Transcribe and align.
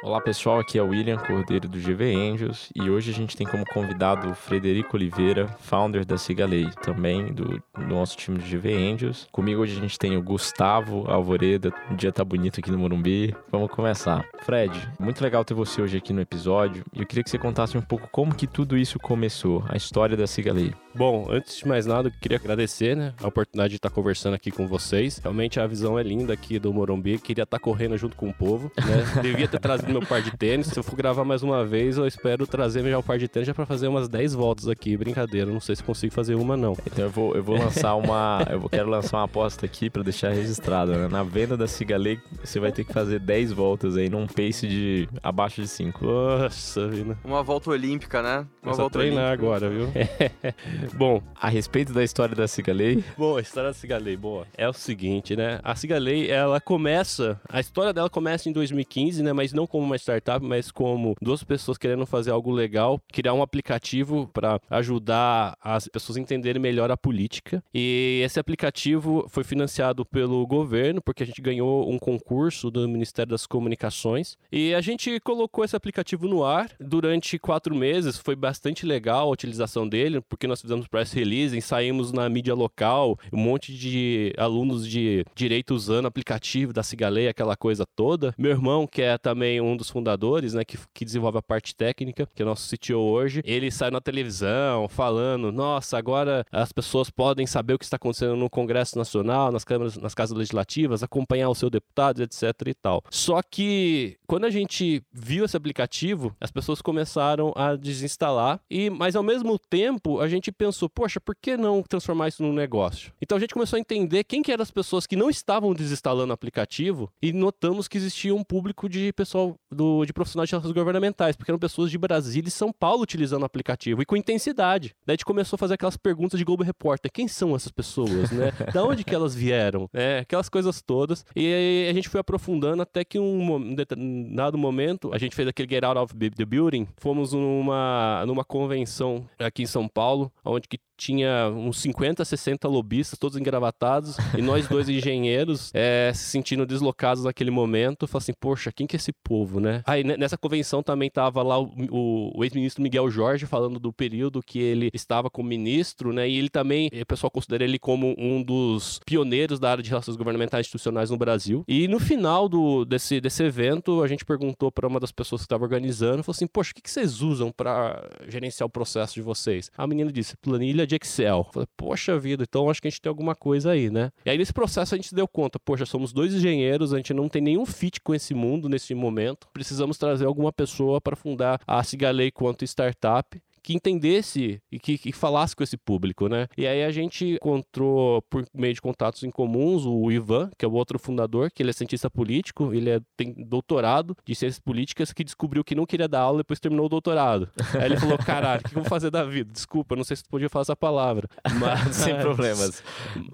Olá 0.00 0.20
pessoal, 0.20 0.60
aqui 0.60 0.78
é 0.78 0.82
o 0.82 0.90
William 0.90 1.16
Cordeiro 1.16 1.68
do 1.68 1.76
GV 1.76 2.14
Angels 2.14 2.70
e 2.72 2.88
hoje 2.88 3.10
a 3.10 3.14
gente 3.14 3.36
tem 3.36 3.44
como 3.44 3.64
convidado 3.66 4.30
o 4.30 4.34
Frederico 4.34 4.96
Oliveira, 4.96 5.48
founder 5.58 6.06
da 6.06 6.16
Cigalei, 6.16 6.68
também 6.82 7.32
do, 7.32 7.60
do, 7.74 7.84
nosso 7.84 8.16
time 8.16 8.38
de 8.38 8.56
GV 8.56 8.92
Angels. 8.92 9.26
Comigo 9.32 9.60
hoje 9.60 9.76
a 9.76 9.80
gente 9.80 9.98
tem 9.98 10.16
o 10.16 10.22
Gustavo 10.22 11.10
Alvoreda, 11.10 11.74
o 11.90 11.96
dia 11.96 12.12
tá 12.12 12.24
bonito 12.24 12.60
aqui 12.60 12.70
no 12.70 12.78
Morumbi. 12.78 13.34
Vamos 13.50 13.72
começar. 13.72 14.24
Fred, 14.42 14.88
muito 15.00 15.20
legal 15.20 15.44
ter 15.44 15.54
você 15.54 15.82
hoje 15.82 15.96
aqui 15.96 16.12
no 16.12 16.20
episódio 16.20 16.84
e 16.94 17.00
eu 17.00 17.06
queria 17.06 17.24
que 17.24 17.30
você 17.30 17.38
contasse 17.38 17.76
um 17.76 17.82
pouco 17.82 18.08
como 18.12 18.32
que 18.32 18.46
tudo 18.46 18.78
isso 18.78 19.00
começou, 19.00 19.64
a 19.68 19.76
história 19.76 20.16
da 20.16 20.28
Cigalei. 20.28 20.72
Bom, 20.94 21.26
antes 21.30 21.58
de 21.58 21.68
mais 21.68 21.86
nada, 21.86 22.08
eu 22.08 22.12
queria 22.20 22.38
agradecer 22.38 22.96
né, 22.96 23.14
a 23.22 23.28
oportunidade 23.28 23.70
de 23.70 23.76
estar 23.76 23.90
conversando 23.90 24.34
aqui 24.34 24.50
com 24.50 24.66
vocês. 24.66 25.18
Realmente 25.18 25.60
a 25.60 25.66
visão 25.66 25.98
é 25.98 26.02
linda 26.02 26.32
aqui 26.32 26.58
do 26.58 26.72
Morumbi, 26.72 27.18
queria 27.18 27.44
estar 27.44 27.58
correndo 27.58 27.96
junto 27.96 28.16
com 28.16 28.28
o 28.28 28.34
povo, 28.34 28.70
né? 28.76 29.04
Devia 29.22 29.46
ter 29.46 29.60
trazido 29.60 29.92
meu 29.92 30.02
par 30.02 30.22
de 30.22 30.36
tênis. 30.36 30.68
Se 30.68 30.78
eu 30.78 30.82
for 30.82 30.96
gravar 30.96 31.24
mais 31.24 31.42
uma 31.42 31.64
vez, 31.64 31.98
eu 31.98 32.06
espero 32.06 32.46
trazer 32.46 32.88
já 32.88 32.98
o 32.98 33.02
par 33.02 33.18
de 33.18 33.28
tênis 33.28 33.46
já 33.46 33.54
para 33.54 33.66
fazer 33.66 33.86
umas 33.88 34.08
10 34.08 34.34
voltas 34.34 34.68
aqui. 34.68 34.96
Brincadeira, 34.96 35.50
não 35.50 35.60
sei 35.60 35.76
se 35.76 35.84
consigo 35.84 36.12
fazer 36.12 36.34
uma 36.34 36.56
não. 36.56 36.72
Então 36.86 37.04
eu 37.04 37.10
vou, 37.10 37.34
eu 37.34 37.42
vou 37.42 37.56
lançar 37.56 37.94
uma. 37.94 38.44
eu 38.50 38.68
quero 38.68 38.88
lançar 38.88 39.18
uma 39.18 39.24
aposta 39.24 39.66
aqui 39.66 39.90
para 39.90 40.02
deixar 40.02 40.30
registrado. 40.30 40.92
Né? 40.92 41.08
Na 41.08 41.22
venda 41.22 41.56
da 41.56 41.66
Cigalei, 41.66 42.18
você 42.42 42.58
vai 42.58 42.72
ter 42.72 42.84
que 42.84 42.92
fazer 42.92 43.20
10 43.20 43.52
voltas 43.52 43.96
aí 43.96 44.08
num 44.08 44.26
pace 44.26 44.66
de 44.66 45.08
abaixo 45.22 45.60
de 45.60 45.68
5. 45.68 46.04
Nossa, 46.04 46.88
vida. 46.88 47.18
Uma 47.24 47.42
volta 47.42 47.70
olímpica, 47.70 48.22
né? 48.22 48.38
Uma 48.38 48.46
Começa 48.62 48.80
volta 48.80 48.98
a 48.98 49.00
treinar 49.00 49.28
olímpica. 49.28 49.46
agora, 49.46 49.70
viu? 49.70 49.88
Bom, 50.94 51.22
A 51.34 51.48
respeito 51.48 51.92
da 51.92 52.02
história 52.02 52.34
da 52.34 52.48
Cigalei, 52.48 53.02
Bom, 53.16 53.36
a 53.36 53.40
história 53.40 53.70
da 53.70 53.74
Cigalei, 53.74 54.16
boa. 54.16 54.46
É 54.56 54.68
o 54.68 54.72
seguinte, 54.72 55.36
né? 55.36 55.60
A 55.62 55.74
Cigalei, 55.74 56.30
ela 56.30 56.60
começa, 56.60 57.40
a 57.48 57.60
história 57.60 57.92
dela 57.92 58.10
começa 58.10 58.48
em 58.48 58.52
2015, 58.52 59.22
né? 59.22 59.32
Mas 59.32 59.52
não 59.52 59.66
como 59.66 59.84
uma 59.84 59.96
startup, 59.96 60.44
mas 60.44 60.70
como 60.70 61.14
duas 61.20 61.42
pessoas 61.44 61.78
querendo 61.78 62.06
fazer 62.06 62.30
algo 62.30 62.50
legal, 62.50 63.00
criar 63.12 63.34
um 63.34 63.42
aplicativo 63.42 64.28
para 64.32 64.60
ajudar 64.70 65.56
as 65.62 65.88
pessoas 65.88 66.16
a 66.16 66.20
entenderem 66.20 66.60
melhor 66.60 66.90
a 66.90 66.96
política. 66.96 67.62
E 67.72 68.20
esse 68.24 68.38
aplicativo 68.38 69.26
foi 69.28 69.44
financiado 69.44 70.04
pelo 70.04 70.46
governo, 70.46 71.00
porque 71.00 71.22
a 71.22 71.26
gente 71.26 71.40
ganhou 71.40 71.90
um 71.90 71.98
concurso 71.98 72.70
do 72.70 72.88
Ministério 72.88 73.30
das 73.30 73.46
Comunicações. 73.46 74.36
E 74.50 74.74
a 74.74 74.80
gente 74.80 75.18
colocou 75.20 75.64
esse 75.64 75.76
aplicativo 75.76 76.28
no 76.28 76.44
ar 76.44 76.70
durante 76.80 77.38
quatro 77.38 77.74
meses. 77.74 78.18
Foi 78.18 78.36
bastante 78.36 78.84
legal 78.84 79.28
a 79.28 79.32
utilização 79.32 79.88
dele, 79.88 80.20
porque 80.20 80.46
nós 80.46 80.60
fizemos 80.68 80.86
press 80.86 81.12
release, 81.12 81.58
saímos 81.62 82.12
na 82.12 82.28
mídia 82.28 82.54
local, 82.54 83.18
um 83.32 83.38
monte 83.38 83.72
de 83.72 84.34
alunos 84.36 84.86
de 84.86 85.24
direito 85.34 85.74
usando 85.74 86.06
aplicativo 86.06 86.72
da 86.72 86.82
Cigalei, 86.82 87.26
aquela 87.26 87.56
coisa 87.56 87.86
toda. 87.96 88.34
Meu 88.36 88.50
irmão, 88.50 88.86
que 88.86 89.00
é 89.00 89.16
também 89.16 89.60
um 89.60 89.76
dos 89.76 89.88
fundadores, 89.88 90.52
né, 90.52 90.64
que, 90.64 90.78
que 90.92 91.04
desenvolve 91.04 91.38
a 91.38 91.42
parte 91.42 91.74
técnica, 91.74 92.28
que 92.34 92.42
é 92.42 92.44
nosso 92.44 92.68
CTO 92.68 92.98
hoje, 92.98 93.40
ele 93.44 93.70
sai 93.70 93.90
na 93.90 94.00
televisão 94.00 94.88
falando: 94.88 95.50
nossa, 95.50 95.96
agora 95.96 96.44
as 96.52 96.70
pessoas 96.70 97.08
podem 97.08 97.46
saber 97.46 97.74
o 97.74 97.78
que 97.78 97.84
está 97.84 97.96
acontecendo 97.96 98.36
no 98.36 98.50
Congresso 98.50 98.98
Nacional, 98.98 99.50
nas 99.50 99.64
câmaras, 99.64 99.96
nas 99.96 100.14
casas 100.14 100.36
legislativas, 100.36 101.02
acompanhar 101.02 101.48
o 101.48 101.54
seu 101.54 101.70
deputado, 101.70 102.22
etc 102.22 102.52
e 102.66 102.74
tal. 102.74 103.02
Só 103.10 103.40
que 103.42 104.18
quando 104.26 104.44
a 104.44 104.50
gente 104.50 105.02
viu 105.10 105.46
esse 105.46 105.56
aplicativo, 105.56 106.36
as 106.38 106.50
pessoas 106.50 106.82
começaram 106.82 107.52
a 107.56 107.74
desinstalar 107.74 108.60
e, 108.70 108.90
mas 108.90 109.16
ao 109.16 109.22
mesmo 109.22 109.58
tempo, 109.58 110.20
a 110.20 110.28
gente 110.28 110.52
pensou, 110.58 110.88
poxa, 110.90 111.20
por 111.20 111.36
que 111.36 111.56
não 111.56 111.82
transformar 111.82 112.28
isso 112.28 112.42
num 112.42 112.52
negócio? 112.52 113.12
Então 113.22 113.38
a 113.38 113.40
gente 113.40 113.54
começou 113.54 113.76
a 113.76 113.80
entender 113.80 114.24
quem 114.24 114.42
que 114.42 114.50
eram 114.50 114.62
as 114.62 114.70
pessoas 114.70 115.06
que 115.06 115.14
não 115.14 115.30
estavam 115.30 115.72
desinstalando 115.72 116.32
o 116.32 116.34
aplicativo 116.34 117.10
e 117.22 117.32
notamos 117.32 117.86
que 117.86 117.96
existia 117.96 118.34
um 118.34 118.42
público 118.42 118.88
de 118.88 119.12
pessoal 119.12 119.54
do, 119.70 120.04
de 120.04 120.12
profissionais 120.12 120.48
de 120.48 120.54
relações 120.54 120.74
governamentais, 120.74 121.36
porque 121.36 121.50
eram 121.50 121.58
pessoas 121.58 121.90
de 121.90 121.96
Brasília 121.96 122.48
e 122.48 122.50
São 122.50 122.72
Paulo 122.72 123.02
utilizando 123.02 123.42
o 123.42 123.46
aplicativo 123.46 124.02
e 124.02 124.04
com 124.04 124.16
intensidade. 124.16 124.94
Daí 125.06 125.14
a 125.14 125.16
gente 125.16 125.24
começou 125.24 125.56
a 125.56 125.58
fazer 125.58 125.74
aquelas 125.74 125.96
perguntas 125.96 126.38
de 126.38 126.44
Globo 126.44 126.64
Repórter, 126.64 127.10
quem 127.12 127.28
são 127.28 127.54
essas 127.54 127.70
pessoas, 127.70 128.30
né? 128.32 128.52
da 128.74 128.84
onde 128.84 129.04
que 129.04 129.14
elas 129.14 129.34
vieram? 129.34 129.88
É, 129.92 130.20
aquelas 130.20 130.48
coisas 130.48 130.82
todas. 130.82 131.24
E 131.36 131.46
aí 131.46 131.88
a 131.88 131.92
gente 131.92 132.08
foi 132.08 132.20
aprofundando 132.20 132.82
até 132.82 133.04
que 133.04 133.18
um, 133.18 133.54
um 133.54 133.74
determinado 133.74 134.58
momento, 134.58 135.12
a 135.12 135.18
gente 135.18 135.36
fez 135.36 135.46
aquele 135.46 135.68
Get 135.68 135.84
Out 135.84 135.98
of 135.98 136.14
the 136.14 136.44
Building, 136.44 136.88
fomos 136.96 137.32
numa, 137.32 138.24
numa 138.26 138.44
convenção 138.44 139.28
aqui 139.38 139.62
em 139.62 139.66
São 139.66 139.86
Paulo, 139.86 140.32
onde 140.50 140.68
que 140.68 140.78
tinha 140.98 141.48
uns 141.54 141.78
50, 141.80 142.24
60 142.24 142.66
lobistas, 142.68 143.18
todos 143.18 143.38
engravatados, 143.38 144.16
e 144.36 144.42
nós 144.42 144.66
dois 144.68 144.88
engenheiros 144.90 145.70
é, 145.72 146.10
se 146.14 146.24
sentindo 146.24 146.66
deslocados 146.66 147.24
naquele 147.24 147.50
momento. 147.50 148.06
Falei 148.06 148.22
assim, 148.24 148.32
poxa, 148.38 148.72
quem 148.72 148.86
que 148.86 148.96
é 148.96 148.98
esse 148.98 149.12
povo, 149.12 149.60
né? 149.60 149.82
Aí 149.86 150.02
ne- 150.02 150.16
nessa 150.16 150.36
convenção 150.36 150.82
também 150.82 151.08
tava 151.08 151.42
lá 151.42 151.58
o, 151.58 151.70
o- 151.90 152.32
o 152.38 152.44
ex-ministro 152.44 152.82
Miguel 152.82 153.08
Jorge 153.10 153.46
falando 153.46 153.78
do 153.78 153.92
período 153.92 154.42
que 154.42 154.58
ele 154.58 154.90
estava 154.92 155.30
como 155.30 155.48
ministro, 155.48 156.12
né? 156.12 156.28
E 156.28 156.36
ele 156.36 156.48
também, 156.48 156.90
o 156.92 157.06
pessoal 157.06 157.30
considera 157.30 157.62
ele 157.64 157.78
como 157.78 158.14
um 158.18 158.42
dos 158.42 158.98
pioneiros 159.06 159.60
da 159.60 159.70
área 159.70 159.82
de 159.82 159.88
relações 159.90 160.16
governamentais 160.16 160.66
institucionais 160.66 161.10
no 161.10 161.16
Brasil. 161.16 161.62
E 161.68 161.86
no 161.86 162.00
final 162.00 162.48
do, 162.48 162.84
desse, 162.84 163.20
desse 163.20 163.42
evento, 163.44 164.02
a 164.02 164.08
gente 164.08 164.24
perguntou 164.24 164.72
para 164.72 164.88
uma 164.88 164.98
das 164.98 165.12
pessoas 165.12 165.42
que 165.42 165.46
estava 165.46 165.62
organizando, 165.62 166.24
falou 166.24 166.34
assim, 166.34 166.46
poxa, 166.46 166.72
o 166.72 166.74
que, 166.74 166.82
que 166.82 166.90
vocês 166.90 167.20
usam 167.22 167.52
para 167.52 168.02
gerenciar 168.26 168.66
o 168.66 168.70
processo 168.70 169.14
de 169.14 169.22
vocês? 169.22 169.70
A 169.76 169.86
menina 169.86 170.10
disse, 170.10 170.36
planilha 170.36 170.86
de 170.88 170.96
Excel. 170.96 171.46
Falei, 171.52 171.68
poxa 171.76 172.18
vida, 172.18 172.44
então 172.48 172.68
acho 172.68 172.82
que 172.82 172.88
a 172.88 172.90
gente 172.90 173.00
tem 173.00 173.08
alguma 173.10 173.34
coisa 173.34 173.70
aí, 173.70 173.90
né? 173.90 174.10
E 174.24 174.30
aí 174.30 174.38
nesse 174.38 174.52
processo 174.52 174.94
a 174.94 174.98
gente 174.98 175.08
se 175.08 175.14
deu 175.14 175.28
conta, 175.28 175.58
poxa, 175.58 175.86
somos 175.86 176.12
dois 176.12 176.34
engenheiros, 176.34 176.92
a 176.92 176.96
gente 176.96 177.14
não 177.14 177.28
tem 177.28 177.42
nenhum 177.42 177.64
fit 177.64 178.00
com 178.00 178.14
esse 178.14 178.34
mundo 178.34 178.68
nesse 178.68 178.94
momento. 178.94 179.48
Precisamos 179.52 179.98
trazer 179.98 180.24
alguma 180.24 180.52
pessoa 180.52 181.00
para 181.00 181.14
fundar 181.14 181.60
a 181.66 181.82
Cigalei 181.84 182.30
quanto 182.30 182.64
startup 182.64 183.40
que 183.68 183.74
entendesse 183.74 184.62
e 184.72 184.78
que, 184.78 184.96
que 184.96 185.12
falasse 185.12 185.54
com 185.54 185.62
esse 185.62 185.76
público, 185.76 186.26
né? 186.26 186.46
E 186.56 186.66
aí 186.66 186.82
a 186.84 186.90
gente 186.90 187.34
encontrou, 187.34 188.22
por 188.30 188.42
meio 188.54 188.72
de 188.72 188.80
contatos 188.80 189.22
em 189.24 189.30
comuns, 189.30 189.84
o 189.84 190.10
Ivan, 190.10 190.48
que 190.56 190.64
é 190.64 190.68
o 190.68 190.72
outro 190.72 190.98
fundador, 190.98 191.50
que 191.54 191.62
ele 191.62 191.68
é 191.68 191.72
cientista 191.74 192.08
político, 192.08 192.72
ele 192.72 192.88
é- 192.88 193.00
tem 193.14 193.34
doutorado 193.46 194.16
de 194.26 194.34
ciências 194.34 194.58
políticas, 194.58 195.12
que 195.12 195.22
descobriu 195.22 195.62
que 195.62 195.74
não 195.74 195.84
queria 195.84 196.08
dar 196.08 196.20
aula 196.22 196.38
e 196.38 196.40
depois 196.40 196.58
terminou 196.58 196.86
o 196.86 196.88
doutorado. 196.88 197.50
Aí 197.78 197.84
ele 197.84 197.98
falou, 197.98 198.16
caralho, 198.16 198.62
o 198.64 198.68
que 198.70 198.74
eu 198.74 198.80
vou 198.80 198.88
fazer 198.88 199.10
da 199.10 199.22
vida? 199.22 199.52
Desculpa, 199.52 199.94
não 199.94 200.02
sei 200.04 200.16
se 200.16 200.22
tu 200.24 200.30
podia 200.30 200.48
falar 200.48 200.62
essa 200.62 200.76
palavra. 200.76 201.28
Mas... 201.60 201.94
sem 201.96 202.16
problemas. 202.16 202.82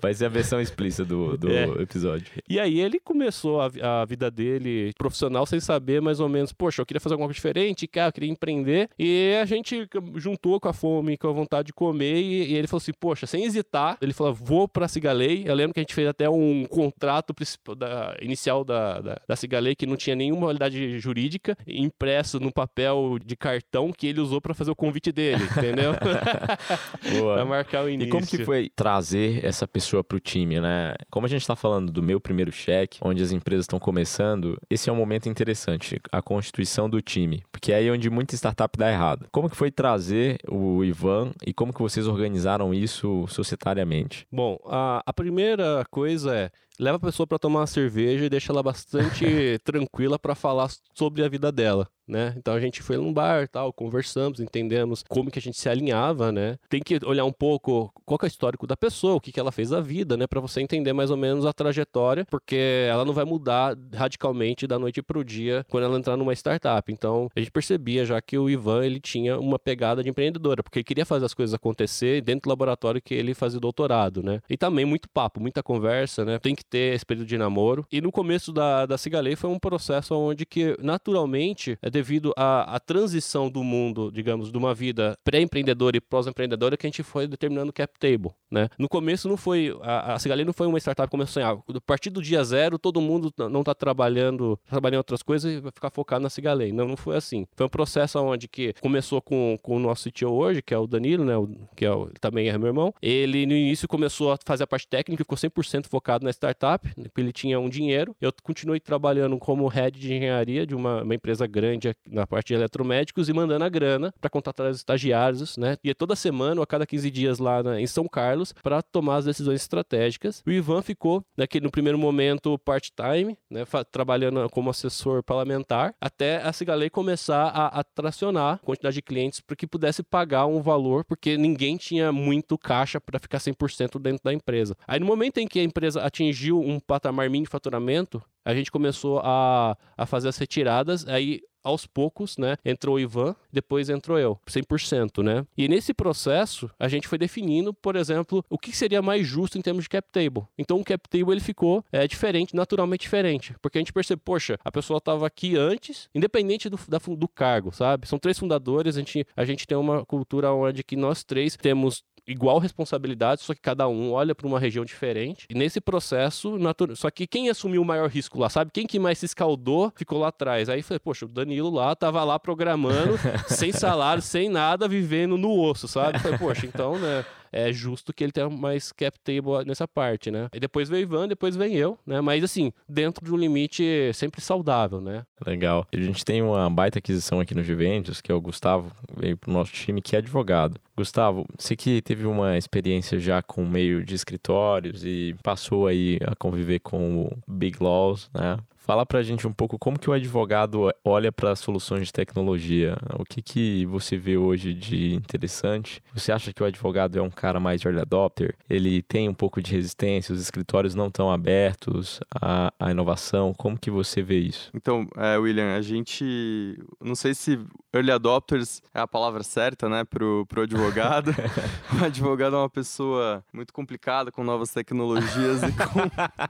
Vai 0.03 0.15
ser 0.15 0.25
a 0.27 0.29
versão 0.29 0.61
explícita 0.61 1.05
do, 1.05 1.39
do 1.39 1.49
É. 1.49 1.65
episódio. 1.81 2.27
E 2.49 2.59
aí 2.59 2.81
ele 2.81 2.99
começou 2.99 3.61
a, 3.61 3.71
a 4.03 4.05
vida 4.05 4.31
dele 4.33 4.93
profissional 4.99 5.47
sem 5.47 5.61
saber 5.61 6.01
mais 6.03 6.19
ou 6.19 6.29
menos, 6.29 6.53
poxa, 6.53 6.83
eu 6.83 6.87
queria 6.87 7.01
fazer 7.01 7.15
alguma 7.15 7.29
coisa 7.29 7.37
diferente, 7.37 7.87
cara, 7.87 8.09
eu 8.09 8.13
queria 8.13 8.31
empreender. 8.31 8.89
E 8.99 9.39
a 9.41 9.45
gente 9.45 9.87
juntou 10.25 10.59
com 10.59 10.69
a 10.69 10.73
fome, 10.73 11.17
com 11.17 11.29
a 11.29 11.33
vontade 11.33 11.67
de 11.67 11.73
comer, 11.73 12.17
e, 12.21 12.53
e 12.53 12.55
ele 12.55 12.67
falou 12.67 12.79
assim, 12.79 12.93
poxa, 12.99 13.27
sem 13.27 13.45
hesitar, 13.45 13.97
ele 14.01 14.13
falou, 14.13 14.35
vou 14.35 14.67
pra 14.69 14.89
Cigalei. 14.89 15.45
Eu 15.47 15.55
lembro 15.55 15.75
que 15.75 15.81
a 15.81 15.83
gente 15.83 15.95
fez 15.95 16.09
até 16.09 16.29
um 16.29 16.65
contrato 16.65 17.35
da, 17.77 18.17
inicial 18.21 18.65
da, 18.65 19.01
da, 19.01 19.21
da 19.29 19.37
Cigalei, 19.37 19.75
que 19.75 19.87
não 19.87 19.97
tinha 19.97 20.17
nenhuma 20.17 20.47
validade 20.47 20.99
jurídica, 20.99 21.57
impresso 21.67 22.41
no 22.41 22.53
papel 22.53 23.19
de 23.25 23.37
cartão 23.37 23.93
que 23.93 24.07
ele 24.07 24.21
usou 24.21 24.41
pra 24.41 24.55
fazer 24.55 24.71
o 24.71 24.77
convite 24.77 25.13
dele, 25.13 25.45
entendeu? 25.45 25.93
Boa. 27.19 27.35
pra 27.35 27.45
marcar 27.45 27.85
o 27.85 27.89
E 27.89 27.95
início. 27.95 28.11
como 28.13 28.27
que 28.27 28.45
foi 28.45 28.71
trazer 28.75 29.45
essa 29.45 29.67
pessoa 29.67 30.03
pro 30.03 30.19
time, 30.21 30.61
né? 30.61 30.95
Como 31.11 31.27
a 31.27 31.29
gente 31.29 31.47
tá 31.47 31.55
falando 31.57 31.93
do 31.93 32.03
meu 32.03 32.21
primeiro 32.21 32.51
cheque, 32.53 32.99
onde 33.03 33.23
as 33.23 33.33
empresas 33.33 33.65
estão 33.65 33.79
começando, 33.79 34.59
esse 34.71 34.89
é 34.89 34.93
um 34.93 34.97
momento 34.97 35.29
interessante, 35.29 36.01
a 36.11 36.23
constituição 36.23 36.89
do 36.89 37.01
time, 37.03 37.43
porque 37.53 37.73
é 37.73 37.77
aí 37.77 37.91
onde 37.91 38.09
muita 38.11 38.35
startup 38.35 38.77
dá 38.79 38.91
errado. 38.91 39.27
Como 39.31 39.49
que 39.51 39.57
foi 39.57 39.71
trazer 39.71 40.14
o 40.49 40.85
Ivan 40.85 41.33
e 41.47 41.53
como 41.53 41.73
que 41.73 41.83
vocês 41.83 42.07
organizaram 42.07 42.73
isso 42.73 43.27
societariamente? 43.29 44.27
Bom, 44.31 44.59
a, 44.67 45.03
a 45.05 45.13
primeira 45.13 45.85
coisa 45.91 46.35
é 46.35 46.51
leva 46.79 46.97
a 46.97 47.01
pessoa 47.01 47.27
para 47.27 47.39
tomar 47.39 47.61
uma 47.61 47.67
cerveja 47.67 48.25
e 48.25 48.29
deixa 48.29 48.53
ela 48.53 48.63
bastante 48.63 49.25
tranquila 49.65 50.19
para 50.19 50.35
falar 50.35 50.71
sobre 50.95 51.25
a 51.25 51.29
vida 51.29 51.53
dela. 51.53 51.89
Né? 52.07 52.35
Então 52.37 52.55
a 52.55 52.61
gente 52.61 52.83
foi 52.83 52.97
num 52.97 53.13
bar, 53.13 53.49
tal, 53.49 53.73
conversamos, 53.73 54.39
entendemos 54.39 55.03
como 55.09 55.31
que 55.31 55.39
a 55.39 55.43
gente 55.43 55.59
se 55.59 55.69
alinhava, 55.69 56.31
né? 56.31 56.59
Tem 56.69 56.83
que 56.83 56.99
olhar 57.05 57.25
um 57.25 57.33
pouco 57.33 57.91
qual 58.05 58.19
é 58.23 58.27
o 58.27 58.29
histórico 58.29 58.67
da 58.67 58.77
pessoa, 58.77 59.15
o 59.15 59.21
que 59.21 59.33
que 59.33 59.41
ela 59.41 59.51
fez 59.51 59.71
da 59.71 59.81
vida, 59.81 60.17
né, 60.17 60.27
para 60.27 60.41
você 60.41 60.61
entender 60.61 60.93
mais 60.93 61.11
ou 61.11 61.17
menos 61.17 61.47
a 61.47 61.53
trajetória, 61.53 62.27
porque 62.31 62.87
ela 62.89 63.05
não 63.05 63.15
vai 63.15 63.25
mudar 63.25 63.77
radicalmente 63.95 64.67
da 64.67 64.79
noite 64.79 65.03
pro 65.03 65.25
dia 65.25 65.65
quando 65.71 65.85
ela 65.85 65.99
entrar 65.99 66.17
numa 66.17 66.33
startup. 66.35 66.93
Então 66.93 67.29
a 67.35 67.41
gente 67.41 67.51
percebia 67.51 68.05
já 68.05 68.21
que 68.21 68.37
o 68.37 68.51
Ivan 68.51 68.85
ele 68.85 69.01
tinha 69.01 69.39
uma 69.39 69.59
pegada 69.59 70.03
de 70.03 70.11
empreendedora, 70.11 70.63
porque 70.63 70.81
ele 70.81 70.85
queria 70.85 71.07
fazer 71.07 71.25
as 71.25 71.35
coisas 71.35 71.55
acontecer 71.55 72.21
dentro 72.21 72.43
do 72.43 72.49
laboratório 72.51 73.01
que 73.01 73.15
ele 73.15 73.35
fazia 73.35 73.61
doutorado, 73.61 74.23
né? 74.23 74.41
E 74.49 74.57
também 74.57 74.85
muito 74.85 75.09
papo, 75.09 75.41
muita 75.41 75.63
conversa, 75.63 76.25
né? 76.25 76.39
Tem 76.39 76.55
que 76.55 76.65
ter 76.65 76.95
esse 76.95 77.07
período 77.07 77.27
de 77.27 77.39
namoro. 77.39 77.87
E 77.91 78.01
no 78.01 78.13
começo 78.13 78.53
da, 78.53 78.87
da 78.87 78.99
Cigalei 78.99 79.37
foi 79.37 79.51
um 79.51 79.59
processo 79.59 80.15
onde 80.15 80.45
que, 80.45 80.77
naturalmente, 80.81 81.79
devido 81.95 82.33
à, 82.37 82.75
à 82.75 82.81
transição 82.81 83.49
do 83.49 83.63
mundo, 83.63 84.11
digamos, 84.13 84.51
de 84.51 84.59
uma 84.59 84.75
vida 84.75 85.17
pré-empreendedora 85.23 85.97
e 85.97 86.01
pós-empreendedora 86.01 86.77
que 86.77 86.85
a 86.87 86.89
gente 86.89 87.05
foi 87.05 87.29
determinando 87.29 87.71
o 87.71 87.73
cap 87.73 87.97
table, 88.01 88.33
né? 88.51 88.69
No 88.77 88.89
começo 88.89 89.29
não 89.29 89.37
foi, 89.37 89.73
a, 89.81 90.15
a 90.15 90.19
Cigalei 90.19 90.45
não 90.45 90.53
foi 90.53 90.67
uma 90.67 90.79
startup 90.79 91.07
que 91.07 91.11
começou 91.13 91.31
a 91.31 91.47
sonhar. 91.47 91.53
A 91.53 91.81
partir 91.81 92.11
do 92.11 92.21
dia 92.21 92.43
zero, 92.43 92.79
todo 92.81 93.01
mundo 93.01 93.33
não 93.49 93.61
está 93.61 93.75
trabalhando, 93.75 94.59
trabalhando 94.69 94.99
outras 94.99 95.23
coisas 95.23 95.53
e 95.53 95.61
vai 95.61 95.71
ficar 95.71 95.91
focado 95.91 96.25
na 96.25 96.31
Cigalei. 96.31 96.73
Não, 96.73 96.89
não 96.89 96.97
foi 96.97 97.17
assim. 97.17 97.47
Foi 97.55 97.67
um 97.67 97.69
processo 97.69 98.19
onde 98.19 98.49
que 98.49 98.75
começou 98.81 99.23
com, 99.23 99.57
com 99.63 99.77
o 99.77 99.79
nosso 99.79 100.11
CTO 100.11 100.33
hoje, 100.33 100.61
que 100.61 100.75
é 100.75 100.79
o 100.79 100.89
Danilo, 100.89 101.25
né? 101.25 101.37
O, 101.37 101.49
que 101.77 101.85
é 101.85 101.93
o, 101.93 102.11
também 102.21 102.49
é 102.49 102.59
meu 102.59 102.69
irmão. 102.69 102.93
Ele, 103.01 103.47
no 103.47 103.53
início, 103.53 103.87
começou 103.87 104.33
a 104.33 104.39
fazer 104.45 104.65
a 104.65 104.67
parte 104.67 104.89
técnica, 104.89 105.23
ficou 105.23 105.39
100% 105.39 105.87
focado 105.87 106.25
na 106.25 106.31
startup, 106.31 106.89
ele 107.17 107.33
tinha 107.33 107.61
um 107.61 107.69
dinheiro. 107.69 108.17
Eu 108.21 108.33
continuei 108.43 108.81
trabalhando 108.81 109.39
como 109.39 109.69
head 109.69 109.99
de 109.99 110.13
engenharia 110.13 110.67
de 110.67 110.75
uma, 110.75 111.03
uma 111.03 111.15
empresa 111.15 111.47
grande 111.47 111.84
na 112.09 112.27
parte 112.27 112.49
de 112.49 112.55
eletromédicos 112.55 113.29
e 113.29 113.33
mandando 113.33 113.65
a 113.65 113.69
grana 113.69 114.13
para 114.21 114.31
contratar 114.31 114.71
os 114.71 114.79
estagiários, 114.79 115.57
né? 115.57 115.77
E 115.83 115.95
toda 115.95 116.17
semana 116.17 116.61
ou 116.61 116.63
a 116.63 116.67
cada 116.67 116.87
15 116.87 117.11
dias 117.11 117.39
lá 117.39 117.63
na, 117.63 117.81
em 117.81 117.87
São 117.87 118.07
Carlos 118.07 118.55
para 118.63 118.83
tomar 118.83 119.17
as 119.17 119.25
decisões 119.25 119.61
estratégicas. 119.61 120.43
O 120.47 120.51
Ivan 120.51 120.83
ficou, 120.83 121.25
naquele, 121.37 121.65
no 121.65 121.71
primeiro 121.71 121.99
momento, 121.99 122.59
part-time, 122.59 123.37
né? 123.51 123.65
trabalhando 123.91 124.49
como 124.51 124.71
assessor 124.71 125.23
parlamentar, 125.23 125.95
até 126.01 126.43
a 126.43 126.53
Cigalei 126.53 126.91
começar 126.91 127.49
a, 127.49 127.81
a 127.81 127.85
tracionar 127.85 128.55
a 128.55 128.59
quantidade 128.59 128.95
de 128.95 129.03
clientes 129.03 129.41
para 129.41 129.57
que 129.57 129.67
pudesse 129.67 130.03
pagar 130.03 130.47
um 130.47 130.61
valor, 130.61 131.05
porque 131.05 131.37
ninguém 131.37 131.77
tinha 131.77 132.13
muito 132.13 132.57
caixa 132.57 133.01
para 133.01 133.19
ficar 133.19 133.39
100% 133.39 133.99
dentro 134.01 134.25
da 134.25 134.33
empresa. 134.33 134.77
Aí 134.87 135.01
no 135.01 135.07
momento 135.07 135.39
em 135.39 135.47
que 135.47 135.61
a 135.61 135.65
empresa 135.65 136.03
atingiu 136.03 136.61
um 136.61 136.79
patamar 136.79 137.29
mínimo 137.29 137.47
de 137.47 137.51
faturamento, 137.51 138.23
a 138.45 138.55
gente 138.55 138.71
começou 138.71 139.21
a, 139.23 139.77
a 139.97 140.07
fazer 140.07 140.29
as 140.29 140.37
retiradas, 140.37 141.07
aí 141.09 141.41
aos 141.65 141.87
poucos, 141.87 142.37
né, 142.37 142.57
entrou 142.63 142.97
o 142.97 143.01
Ivan, 143.01 143.35
depois 143.51 143.89
entrou 143.89 144.19
eu, 144.19 144.39
100%, 144.47 145.23
né? 145.23 145.47
E 145.57 145.67
nesse 145.67 145.95
processo, 145.95 146.71
a 146.79 146.87
gente 146.89 147.09
foi 147.09 147.17
definindo, 147.17 147.73
por 147.73 147.97
exemplo, 147.97 148.45
o 148.51 148.59
que 148.59 148.77
seria 148.77 149.01
mais 149.01 149.27
justo 149.27 149.57
em 149.57 149.63
termos 149.63 149.85
de 149.85 149.89
cap 149.89 150.07
table. 150.13 150.45
Então, 150.59 150.79
o 150.79 150.85
cap 150.85 151.09
table 151.09 151.33
ele 151.33 151.41
ficou 151.41 151.83
é, 151.91 152.07
diferente, 152.07 152.55
naturalmente 152.55 153.01
diferente, 153.01 153.55
porque 153.63 153.79
a 153.79 153.81
gente 153.81 153.95
percebe, 153.95 154.21
poxa, 154.23 154.59
a 154.63 154.71
pessoa 154.71 154.99
estava 154.99 155.27
aqui 155.27 155.57
antes, 155.57 156.11
independente 156.15 156.69
do, 156.69 156.79
da, 156.87 156.99
do 156.99 157.29
cargo, 157.29 157.73
sabe? 157.73 158.07
São 158.07 158.19
três 158.19 158.39
fundadores, 158.39 158.97
a 158.97 159.01
gente, 159.01 159.27
a 159.35 159.45
gente 159.45 159.67
tem 159.67 159.79
uma 159.79 160.05
cultura 160.05 160.53
onde 160.53 160.85
que 160.85 160.97
nós 160.97 161.25
três 161.25 161.57
temos 161.57 162.05
igual 162.27 162.59
responsabilidade, 162.59 163.43
só 163.43 163.55
que 163.55 163.61
cada 163.61 163.89
um 163.89 164.13
olha 164.13 164.35
para 164.35 164.47
uma 164.47 164.59
região 164.59 164.85
diferente. 164.85 165.47
E 165.49 165.55
nesse 165.55 165.81
processo, 165.81 166.59
só 166.97 167.11
que 167.11 167.27
quem 167.27 167.49
assumiu 167.51 167.83
o 167.83 167.85
maior 167.85 168.09
risco 168.09 168.39
lá, 168.39 168.49
sabe? 168.49 168.71
Quem 168.73 168.87
que 168.87 168.99
mais 168.99 169.19
se 169.19 169.27
escaldou 169.27 169.93
ficou 169.95 170.19
lá 170.19 170.29
atrás. 170.29 170.69
Aí 170.69 170.83
falei, 170.83 170.99
poxa, 170.99 171.25
o 171.25 171.29
Danilo 171.29 171.71
lá 171.71 171.95
tava 171.95 172.23
lá 172.25 172.39
programando, 172.39 173.19
sem 173.49 173.71
salário, 173.73 174.23
sem 174.23 174.49
nada, 174.49 174.89
vivendo 174.89 175.37
no 175.37 175.59
osso, 175.59 175.87
sabe? 175.87 176.19
Falei, 176.19 176.39
poxa, 176.39 176.67
então, 176.67 176.99
né? 176.99 177.25
É 177.55 177.73
justo 177.73 178.13
que 178.13 178.25
ele 178.25 178.33
tenha 178.33 178.51
mais 178.51 178.91
cap 178.91 179.17
table 179.21 179.65
nessa 179.65 179.87
parte, 179.87 180.31
né? 180.31 180.49
E 180.53 180.59
depois 180.59 180.89
veio 180.89 181.03
Ivan, 181.03 181.29
depois 181.29 181.55
vem 181.55 181.77
eu, 181.77 181.97
né? 182.05 182.21
Mas 182.21 182.43
assim, 182.43 182.73
dentro 182.89 183.25
de 183.25 183.33
um 183.33 183.37
limite 183.37 184.11
sempre 184.13 184.41
saudável, 184.41 185.01
né? 185.01 185.25
Legal. 185.47 185.87
A 185.93 185.97
gente 185.97 186.25
tem 186.25 186.43
uma 186.43 186.69
baita 186.69 186.99
aquisição 186.99 187.39
aqui 187.39 187.55
no 187.55 187.63
Juventus, 187.63 188.21
que 188.21 188.33
é 188.33 188.35
o 188.35 188.41
Gustavo, 188.41 188.91
veio 189.17 189.37
pro 189.37 189.53
nosso 189.53 189.73
time, 189.73 190.03
que 190.03 190.17
é 190.17 190.19
advogado. 190.19 190.81
Gustavo, 190.97 191.47
você 191.57 191.77
que 191.77 192.03
teve 192.03 192.27
uma 192.27 192.59
experiência 192.59 193.19
já 193.19 193.41
com 193.43 193.65
meio 193.65 194.05
de 194.05 194.15
escritórios 194.15 195.05
e 195.05 195.35
passou 195.43 195.87
aí 195.87 196.19
a 196.27 196.35
conviver 196.35 196.81
com 196.81 197.27
o 197.27 197.39
Big 197.49 197.83
Laws, 197.83 198.31
né? 198.35 198.59
Fala 198.85 199.07
pra 199.07 199.23
gente 199.23 199.47
um 199.47 199.53
pouco 199.53 199.79
como 199.79 199.99
que 199.99 200.11
o 200.11 200.13
advogado 200.13 200.93
olha 201.03 201.33
para 201.33 201.57
soluções 201.57 202.09
de 202.09 202.13
tecnologia. 202.13 202.99
O 203.19 203.25
que 203.25 203.41
que 203.41 203.87
você 203.87 204.15
vê 204.15 204.37
hoje 204.37 204.75
de 204.75 205.15
interessante? 205.15 206.03
Você 206.13 206.31
acha 206.31 206.53
que 206.53 206.63
o 206.63 206.67
advogado 206.67 207.19
é 207.19 207.23
um 207.23 207.31
cara 207.31 207.59
mais 207.59 207.83
early 207.83 208.03
adopter? 208.03 208.55
Ele 208.69 209.01
tem 209.01 209.27
um 209.27 209.33
pouco 209.33 209.63
de 209.63 209.73
resistência, 209.73 210.35
os 210.35 210.41
escritórios 210.43 210.95
não 210.95 211.07
estão 211.07 211.33
abertos 211.33 212.21
à, 212.39 212.71
à, 212.79 212.91
inovação. 212.91 213.55
Como 213.55 213.79
que 213.79 213.91
você 213.91 214.21
vê 214.21 214.41
isso? 214.41 214.71
Então, 214.75 215.09
é, 215.17 215.39
William, 215.39 215.75
a 215.75 215.81
gente... 215.81 216.79
Não 217.03 217.15
sei 217.15 217.33
se 217.33 217.59
early 217.91 218.11
adopters 218.11 218.83
é 218.93 219.01
a 219.01 219.09
palavra 219.09 219.43
certa, 219.43 219.89
né, 219.89 220.05
pro, 220.05 220.45
pro 220.45 220.65
advogado. 220.65 221.35
o 221.99 222.05
advogado 222.05 222.55
é 222.55 222.59
uma 222.59 222.69
pessoa 222.69 223.43
muito 223.51 223.73
complicada 223.73 224.31
com 224.31 224.45
novas 224.45 224.71
tecnologias 224.75 225.63
e 225.63 225.73
com 225.73 226.01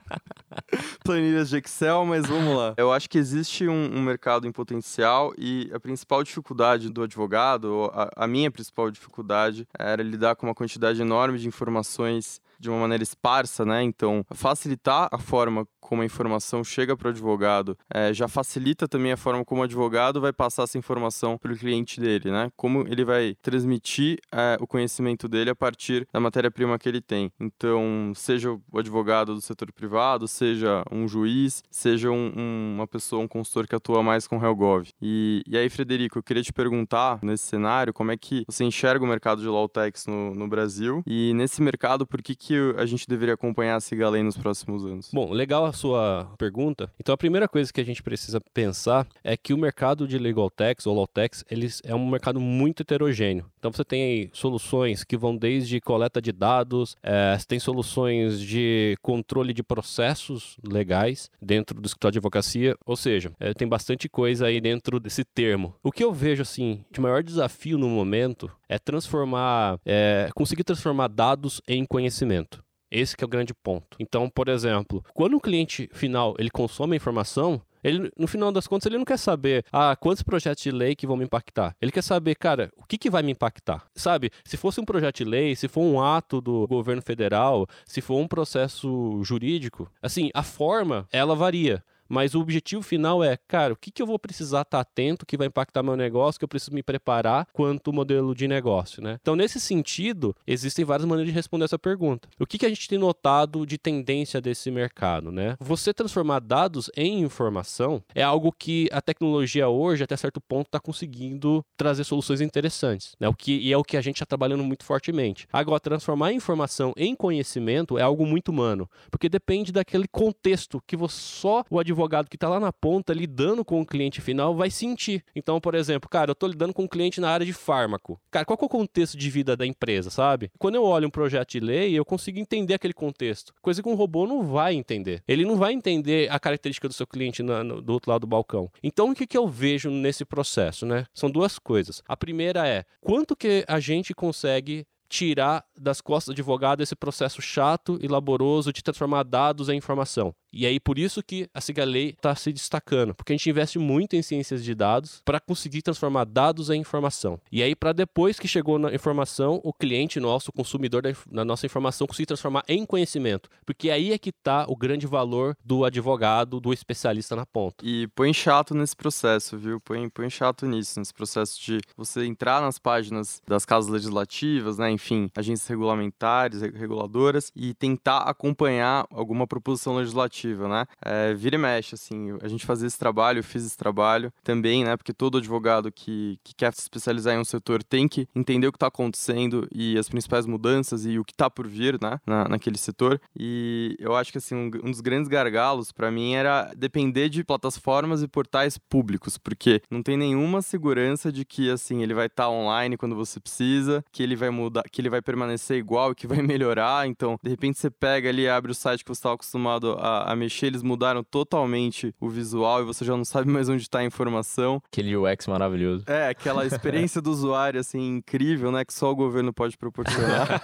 planilhas 1.03 1.49
de 1.49 1.57
Excel, 1.57 2.05
mas 2.05 2.25
vamos 2.25 2.55
lá. 2.55 2.73
Eu 2.77 2.91
acho 2.91 3.09
que 3.09 3.17
existe 3.17 3.67
um, 3.67 3.97
um, 3.97 4.01
mercado 4.01 4.47
em 4.47 4.51
potencial 4.51 5.33
e 5.37 5.69
a 5.73 5.79
principal 5.79 6.23
dificuldade 6.23 6.89
do 6.89 7.03
advogado, 7.03 7.91
a, 7.93 8.25
a 8.25 8.27
minha 8.27 8.49
principal 8.49 8.89
dificuldade, 8.89 9.67
era 9.77 10.01
lidar 10.01 10.35
com 10.35 10.47
uma 10.47 10.55
quantidade 10.55 11.01
enorme 11.01 11.37
de 11.37 11.47
informações 11.47 12.41
de 12.59 12.69
uma 12.69 12.79
maneira 12.79 13.03
esparsa, 13.03 13.65
né? 13.65 13.83
Então, 13.83 14.25
facilitar 14.31 15.09
a 15.11 15.17
forma 15.17 15.67
como 15.79 16.01
a 16.01 16.05
informação 16.05 16.63
chega 16.63 16.97
para 16.97 17.07
o 17.07 17.11
advogado 17.11 17.77
é, 17.93 18.11
já 18.11 18.27
facilita 18.27 18.87
também 18.87 19.11
a 19.11 19.17
forma 19.17 19.45
como 19.45 19.61
o 19.61 19.63
advogado 19.63 20.19
vai 20.19 20.33
passar 20.33 20.63
essa 20.63 20.77
informação 20.79 21.37
para 21.37 21.53
o 21.53 21.55
cliente 21.55 21.99
dele, 21.99 22.31
né? 22.31 22.49
Como 22.55 22.85
ele 22.87 23.05
vai 23.05 23.35
transmitir 23.41 24.17
é, 24.31 24.57
o 24.59 24.65
conhecimento 24.65 25.27
dele 25.27 25.51
a 25.51 25.55
partir 25.55 26.07
da 26.11 26.19
matéria-prima 26.19 26.79
que 26.79 26.89
ele 26.89 27.01
tem. 27.01 27.31
Então, 27.39 28.11
seja 28.15 28.51
o 28.51 28.79
advogado 28.79 29.35
do 29.35 29.41
setor 29.41 29.71
privado, 29.71 30.27
seja 30.27 30.83
um 30.91 31.07
juiz, 31.07 31.63
seja 31.69 32.09
um, 32.09 32.33
um, 32.35 32.73
uma 32.75 32.87
pessoa, 32.87 33.21
um 33.21 33.27
consultor 33.27 33.67
que 33.67 33.75
atua 33.75 34.01
mais 34.01 34.27
com 34.27 34.43
Helgov. 34.43 34.89
E, 34.99 35.43
e 35.47 35.55
aí, 35.55 35.69
Frederico, 35.69 36.17
eu 36.17 36.23
queria 36.23 36.41
te 36.41 36.51
perguntar, 36.51 37.19
nesse 37.21 37.43
cenário, 37.43 37.93
como 37.93 38.11
é 38.11 38.17
que 38.17 38.43
você 38.47 38.63
enxerga 38.63 39.05
o 39.05 39.07
mercado 39.07 39.41
de 39.41 39.47
Lawtex 39.47 40.07
no, 40.07 40.33
no 40.33 40.47
Brasil? 40.47 41.03
E 41.05 41.33
nesse 41.35 41.61
mercado, 41.61 42.07
por 42.07 42.21
que, 42.23 42.35
que 42.35 42.54
a 42.77 42.85
gente 42.85 43.07
deveria 43.07 43.33
acompanhar 43.33 43.75
a 43.75 43.79
Cigalém 43.79 44.23
nos 44.23 44.37
próximos 44.37 44.85
anos? 44.85 45.09
Bom, 45.13 45.31
legal 45.31 45.65
sua 45.73 46.31
pergunta. 46.37 46.91
Então, 46.99 47.13
a 47.13 47.17
primeira 47.17 47.47
coisa 47.47 47.71
que 47.71 47.81
a 47.81 47.85
gente 47.85 48.01
precisa 48.01 48.41
pensar 48.53 49.07
é 49.23 49.37
que 49.37 49.53
o 49.53 49.57
mercado 49.57 50.07
de 50.07 50.17
legal 50.17 50.49
tax 50.49 50.85
ou 50.87 50.95
law 50.95 51.07
eles 51.49 51.81
é 51.85 51.93
um 51.93 52.09
mercado 52.09 52.39
muito 52.39 52.81
heterogêneo. 52.81 53.45
Então, 53.59 53.71
você 53.71 53.83
tem 53.83 54.29
soluções 54.33 55.03
que 55.03 55.17
vão 55.17 55.35
desde 55.35 55.79
coleta 55.79 56.21
de 56.21 56.31
dados, 56.31 56.95
é, 57.01 57.37
você 57.37 57.45
tem 57.45 57.59
soluções 57.59 58.39
de 58.39 58.97
controle 59.01 59.53
de 59.53 59.63
processos 59.63 60.57
legais 60.63 61.29
dentro 61.41 61.79
do 61.79 61.85
escritório 61.85 62.13
de 62.13 62.19
advocacia, 62.19 62.75
ou 62.85 62.95
seja, 62.95 63.31
é, 63.39 63.53
tem 63.53 63.67
bastante 63.67 64.09
coisa 64.09 64.47
aí 64.47 64.59
dentro 64.59 64.99
desse 64.99 65.23
termo. 65.23 65.75
O 65.83 65.91
que 65.91 66.03
eu 66.03 66.13
vejo, 66.13 66.41
assim, 66.41 66.83
de 66.91 66.99
maior 66.99 67.23
desafio 67.23 67.77
no 67.77 67.89
momento 67.89 68.51
é 68.67 68.79
transformar, 68.79 69.79
é, 69.85 70.29
conseguir 70.35 70.63
transformar 70.63 71.07
dados 71.07 71.61
em 71.67 71.85
conhecimento. 71.85 72.63
Esse 72.89 73.15
é 73.19 73.25
o 73.25 73.27
grande 73.27 73.53
ponto. 73.53 73.97
Então, 73.99 74.29
por 74.29 74.47
exemplo, 74.47 75.03
quando 75.13 75.35
o 75.35 75.41
cliente 75.41 75.89
final 75.91 76.35
ele 76.37 76.49
consome 76.49 76.93
a 76.93 76.97
informação, 76.97 77.61
ele, 77.85 78.11
no 78.17 78.25
final 78.25 78.51
das 78.51 78.65
contas, 78.65 78.87
ele 78.87 78.97
não 78.97 79.05
quer 79.05 79.17
saber, 79.17 79.63
ah, 79.71 79.95
quantos 79.95 80.23
projetos 80.23 80.63
de 80.63 80.71
lei 80.71 80.95
que 80.95 81.05
vão 81.05 81.15
me 81.15 81.23
impactar. 81.23 81.75
Ele 81.79 81.91
quer 81.91 82.01
saber, 82.01 82.33
cara, 82.33 82.71
o 82.77 82.83
que, 82.83 82.97
que 82.97 83.11
vai 83.11 83.21
me 83.21 83.31
impactar? 83.31 83.85
Sabe, 83.95 84.31
se 84.43 84.57
fosse 84.57 84.81
um 84.81 84.85
projeto 84.85 85.17
de 85.17 85.23
lei, 85.23 85.55
se 85.55 85.67
for 85.67 85.81
um 85.81 86.01
ato 86.01 86.41
do 86.41 86.65
governo 86.67 87.03
federal, 87.03 87.67
se 87.85 88.01
for 88.01 88.17
um 88.17 88.27
processo 88.27 89.21
jurídico, 89.23 89.87
assim, 90.01 90.31
a 90.33 90.41
forma, 90.41 91.07
ela 91.11 91.35
varia. 91.35 91.83
Mas 92.07 92.35
o 92.35 92.39
objetivo 92.39 92.81
final 92.81 93.23
é, 93.23 93.37
cara, 93.47 93.73
o 93.73 93.75
que, 93.75 93.91
que 93.91 94.01
eu 94.01 94.05
vou 94.05 94.19
precisar 94.19 94.61
estar 94.61 94.77
tá 94.77 94.81
atento 94.81 95.25
que 95.25 95.37
vai 95.37 95.47
impactar 95.47 95.83
meu 95.83 95.95
negócio, 95.95 96.39
que 96.39 96.45
eu 96.45 96.49
preciso 96.49 96.73
me 96.73 96.83
preparar 96.83 97.47
quanto 97.51 97.91
modelo 97.91 98.33
de 98.35 98.47
negócio, 98.47 99.01
né? 99.01 99.17
Então, 99.21 99.35
nesse 99.35 99.59
sentido, 99.59 100.35
existem 100.45 100.85
várias 100.85 101.07
maneiras 101.07 101.31
de 101.31 101.35
responder 101.35 101.65
essa 101.65 101.79
pergunta. 101.79 102.29
O 102.39 102.45
que, 102.45 102.57
que 102.57 102.65
a 102.65 102.69
gente 102.69 102.87
tem 102.87 102.97
notado 102.97 103.65
de 103.65 103.77
tendência 103.77 104.39
desse 104.39 104.69
mercado, 104.69 105.31
né? 105.31 105.57
Você 105.59 105.93
transformar 105.93 106.39
dados 106.39 106.89
em 106.95 107.21
informação 107.21 108.03
é 108.13 108.21
algo 108.21 108.51
que 108.51 108.87
a 108.91 109.01
tecnologia 109.01 109.67
hoje, 109.67 110.03
até 110.03 110.15
certo 110.15 110.39
ponto, 110.39 110.67
está 110.67 110.79
conseguindo 110.79 111.65
trazer 111.75 112.03
soluções 112.03 112.41
interessantes, 112.41 113.15
né? 113.19 113.27
O 113.27 113.33
que, 113.33 113.57
e 113.57 113.73
é 113.73 113.77
o 113.77 113.83
que 113.83 113.97
a 113.97 114.01
gente 114.01 114.17
está 114.17 114.25
trabalhando 114.25 114.63
muito 114.63 114.85
fortemente. 114.85 115.47
Agora, 115.51 115.79
transformar 115.79 116.31
informação 116.31 116.93
em 116.95 117.15
conhecimento 117.15 117.97
é 117.97 118.01
algo 118.01 118.25
muito 118.25 118.49
humano, 118.49 118.89
porque 119.09 119.27
depende 119.27 119.71
daquele 119.71 120.07
contexto 120.07 120.81
que 120.85 120.95
você, 120.95 121.15
só 121.15 121.63
o 121.69 121.79
advogado 121.79 121.94
advogado 121.95 122.29
que 122.29 122.35
está 122.35 122.49
lá 122.49 122.59
na 122.59 122.71
ponta 122.71 123.13
lidando 123.13 123.63
com 123.63 123.81
o 123.81 123.85
cliente 123.85 124.19
final 124.21 124.53
vai 124.53 124.69
sentir. 124.69 125.23
Então, 125.35 125.59
por 125.61 125.73
exemplo, 125.73 126.09
cara, 126.09 126.29
eu 126.31 126.33
estou 126.33 126.49
lidando 126.49 126.73
com 126.73 126.83
um 126.83 126.87
cliente 126.87 127.21
na 127.21 127.29
área 127.29 127.45
de 127.45 127.53
fármaco. 127.53 128.19
Cara, 128.29 128.45
qual 128.45 128.59
é 128.61 128.65
o 128.65 128.69
contexto 128.69 129.17
de 129.17 129.29
vida 129.29 129.55
da 129.55 129.65
empresa, 129.65 130.09
sabe? 130.09 130.51
Quando 130.59 130.75
eu 130.75 130.83
olho 130.83 131.07
um 131.07 131.11
projeto 131.11 131.51
de 131.51 131.59
lei, 131.59 131.93
eu 131.97 132.03
consigo 132.03 132.37
entender 132.37 132.73
aquele 132.73 132.93
contexto. 132.93 133.53
Coisa 133.61 133.81
que 133.81 133.89
um 133.89 133.95
robô 133.95 134.27
não 134.27 134.43
vai 134.43 134.75
entender. 134.75 135.23
Ele 135.27 135.45
não 135.45 135.55
vai 135.55 135.73
entender 135.73 136.29
a 136.29 136.39
característica 136.39 136.87
do 136.87 136.93
seu 136.93 137.07
cliente 137.07 137.41
na, 137.41 137.63
no, 137.63 137.81
do 137.81 137.93
outro 137.93 138.11
lado 138.11 138.21
do 138.21 138.27
balcão. 138.27 138.69
Então, 138.83 139.11
o 139.11 139.15
que, 139.15 139.25
que 139.25 139.37
eu 139.37 139.47
vejo 139.47 139.89
nesse 139.89 140.25
processo, 140.25 140.85
né? 140.85 141.05
São 141.13 141.31
duas 141.31 141.57
coisas. 141.57 142.03
A 142.07 142.17
primeira 142.17 142.67
é 142.67 142.83
quanto 142.99 143.35
que 143.35 143.63
a 143.67 143.79
gente 143.79 144.13
consegue 144.13 144.85
tirar 145.07 145.63
das 145.79 146.01
costas 146.01 146.33
do 146.33 146.37
advogado 146.37 146.81
esse 146.81 146.95
processo 146.95 147.41
chato 147.41 147.97
e 148.01 148.07
laboroso 148.07 148.71
de 148.71 148.83
transformar 148.83 149.23
dados 149.23 149.69
em 149.69 149.77
informação. 149.77 150.33
E 150.51 150.65
aí 150.65 150.79
por 150.79 150.97
isso 150.97 151.21
que 151.21 151.49
a 151.53 151.59
Cigalei 151.59 152.11
está 152.11 152.33
se 152.33 152.53
destacando, 152.53 153.13
porque 153.13 153.33
a 153.33 153.35
gente 153.35 153.49
investe 153.49 153.77
muito 153.77 154.15
em 154.15 154.21
ciências 154.21 154.63
de 154.63 154.73
dados 154.73 155.21
para 155.25 155.39
conseguir 155.39 155.81
transformar 155.81 156.23
dados 156.23 156.69
em 156.69 156.79
informação. 156.79 157.39
E 157.51 157.61
aí 157.61 157.75
para 157.75 157.91
depois 157.91 158.39
que 158.39 158.47
chegou 158.47 158.79
na 158.79 158.93
informação, 158.93 159.59
o 159.63 159.73
cliente 159.73 160.19
nosso, 160.19 160.49
o 160.49 160.53
consumidor 160.53 161.01
da, 161.01 161.13
da 161.29 161.43
nossa 161.43 161.65
informação 161.65 162.07
conseguir 162.07 162.27
transformar 162.27 162.63
em 162.69 162.85
conhecimento, 162.85 163.49
porque 163.65 163.89
aí 163.89 164.13
é 164.13 164.17
que 164.17 164.29
está 164.29 164.65
o 164.69 164.77
grande 164.77 165.05
valor 165.05 165.57
do 165.63 165.83
advogado, 165.83 166.61
do 166.61 166.71
especialista 166.71 167.35
na 167.35 167.45
ponta. 167.45 167.83
E 167.83 168.07
põe 168.15 168.33
chato 168.33 168.73
nesse 168.73 168.95
processo, 168.95 169.57
viu? 169.57 169.79
Põe, 169.81 170.09
põe 170.09 170.29
chato 170.29 170.65
nisso, 170.65 170.99
nesse 170.99 171.13
processo 171.13 171.61
de 171.61 171.79
você 171.97 172.25
entrar 172.25 172.61
nas 172.61 172.79
páginas 172.79 173.41
das 173.45 173.65
casas 173.65 173.89
legislativas, 173.89 174.77
né? 174.77 174.89
Enfim, 174.89 175.29
agências 175.35 175.64
regulamentares, 175.67 176.61
reguladoras 176.61 177.51
e 177.55 177.73
tentar 177.73 178.19
acompanhar 178.19 179.05
alguma 179.09 179.47
proposição 179.47 179.95
legislativa, 179.97 180.67
né? 180.67 180.85
É, 181.03 181.33
vira 181.33 181.55
e 181.55 181.59
mexe, 181.59 181.95
assim, 181.95 182.37
a 182.41 182.47
gente 182.47 182.65
fazia 182.65 182.87
esse 182.87 182.97
trabalho, 182.97 183.39
eu 183.39 183.43
fiz 183.43 183.65
esse 183.65 183.77
trabalho 183.77 184.31
também, 184.43 184.83
né? 184.83 184.95
Porque 184.97 185.13
todo 185.13 185.37
advogado 185.37 185.91
que, 185.91 186.39
que 186.43 186.53
quer 186.55 186.73
se 186.73 186.81
especializar 186.81 187.35
em 187.35 187.39
um 187.39 187.45
setor 187.45 187.83
tem 187.83 188.07
que 188.07 188.27
entender 188.35 188.67
o 188.67 188.71
que 188.71 188.77
está 188.77 188.87
acontecendo 188.87 189.67
e 189.71 189.97
as 189.97 190.09
principais 190.09 190.45
mudanças 190.45 191.05
e 191.05 191.17
o 191.19 191.25
que 191.25 191.33
está 191.33 191.49
por 191.49 191.67
vir, 191.67 191.99
né? 192.01 192.19
Na, 192.25 192.47
naquele 192.47 192.77
setor. 192.77 193.19
E 193.37 193.95
eu 193.99 194.15
acho 194.15 194.31
que, 194.31 194.37
assim, 194.37 194.55
um, 194.55 194.71
um 194.83 194.91
dos 194.91 195.01
grandes 195.01 195.27
gargalos 195.27 195.91
para 195.91 196.11
mim 196.11 196.33
era 196.33 196.71
depender 196.75 197.29
de 197.29 197.43
plataformas 197.43 198.21
e 198.21 198.27
portais 198.27 198.77
públicos, 198.77 199.37
porque 199.37 199.81
não 199.89 200.01
tem 200.01 200.17
nenhuma 200.17 200.61
segurança 200.61 201.31
de 201.31 201.45
que, 201.45 201.69
assim, 201.69 202.01
ele 202.01 202.13
vai 202.13 202.27
estar 202.27 202.43
tá 202.43 202.49
online 202.49 202.97
quando 202.97 203.15
você 203.15 203.39
precisa, 203.39 204.03
que 204.11 204.23
ele 204.23 204.35
vai 204.35 204.49
mudar, 204.49 204.83
que 204.91 205.01
ele 205.01 205.09
vai 205.09 205.21
permanecer 205.21 205.54
igual 205.77 206.11
e 206.11 206.15
que 206.15 206.27
vai 206.27 206.41
melhorar. 206.43 207.07
Então, 207.07 207.37
de 207.41 207.49
repente 207.49 207.79
você 207.79 207.89
pega 207.89 208.29
ali, 208.29 208.47
abre 208.47 208.71
o 208.71 208.75
site 208.75 209.03
que 209.03 209.09
você 209.09 209.19
estava 209.19 209.35
acostumado 209.35 209.93
a, 209.99 210.31
a, 210.31 210.35
mexer, 210.35 210.67
eles 210.67 210.83
mudaram 210.83 211.23
totalmente 211.23 212.13
o 212.19 212.29
visual 212.29 212.81
e 212.81 212.85
você 212.85 213.05
já 213.05 213.15
não 213.15 213.25
sabe 213.25 213.49
mais 213.49 213.69
onde 213.69 213.83
está 213.83 213.99
a 213.99 214.03
informação. 214.05 214.81
Aquele 214.91 215.15
UX 215.15 215.47
maravilhoso. 215.47 216.03
É, 216.07 216.29
aquela 216.29 216.65
experiência 216.67 217.21
do 217.21 217.31
usuário, 217.31 217.79
assim, 217.79 218.17
incrível, 218.17 218.71
né? 218.71 218.83
Que 218.83 218.93
só 218.93 219.11
o 219.11 219.15
governo 219.15 219.53
pode 219.53 219.77
proporcionar. 219.77 220.61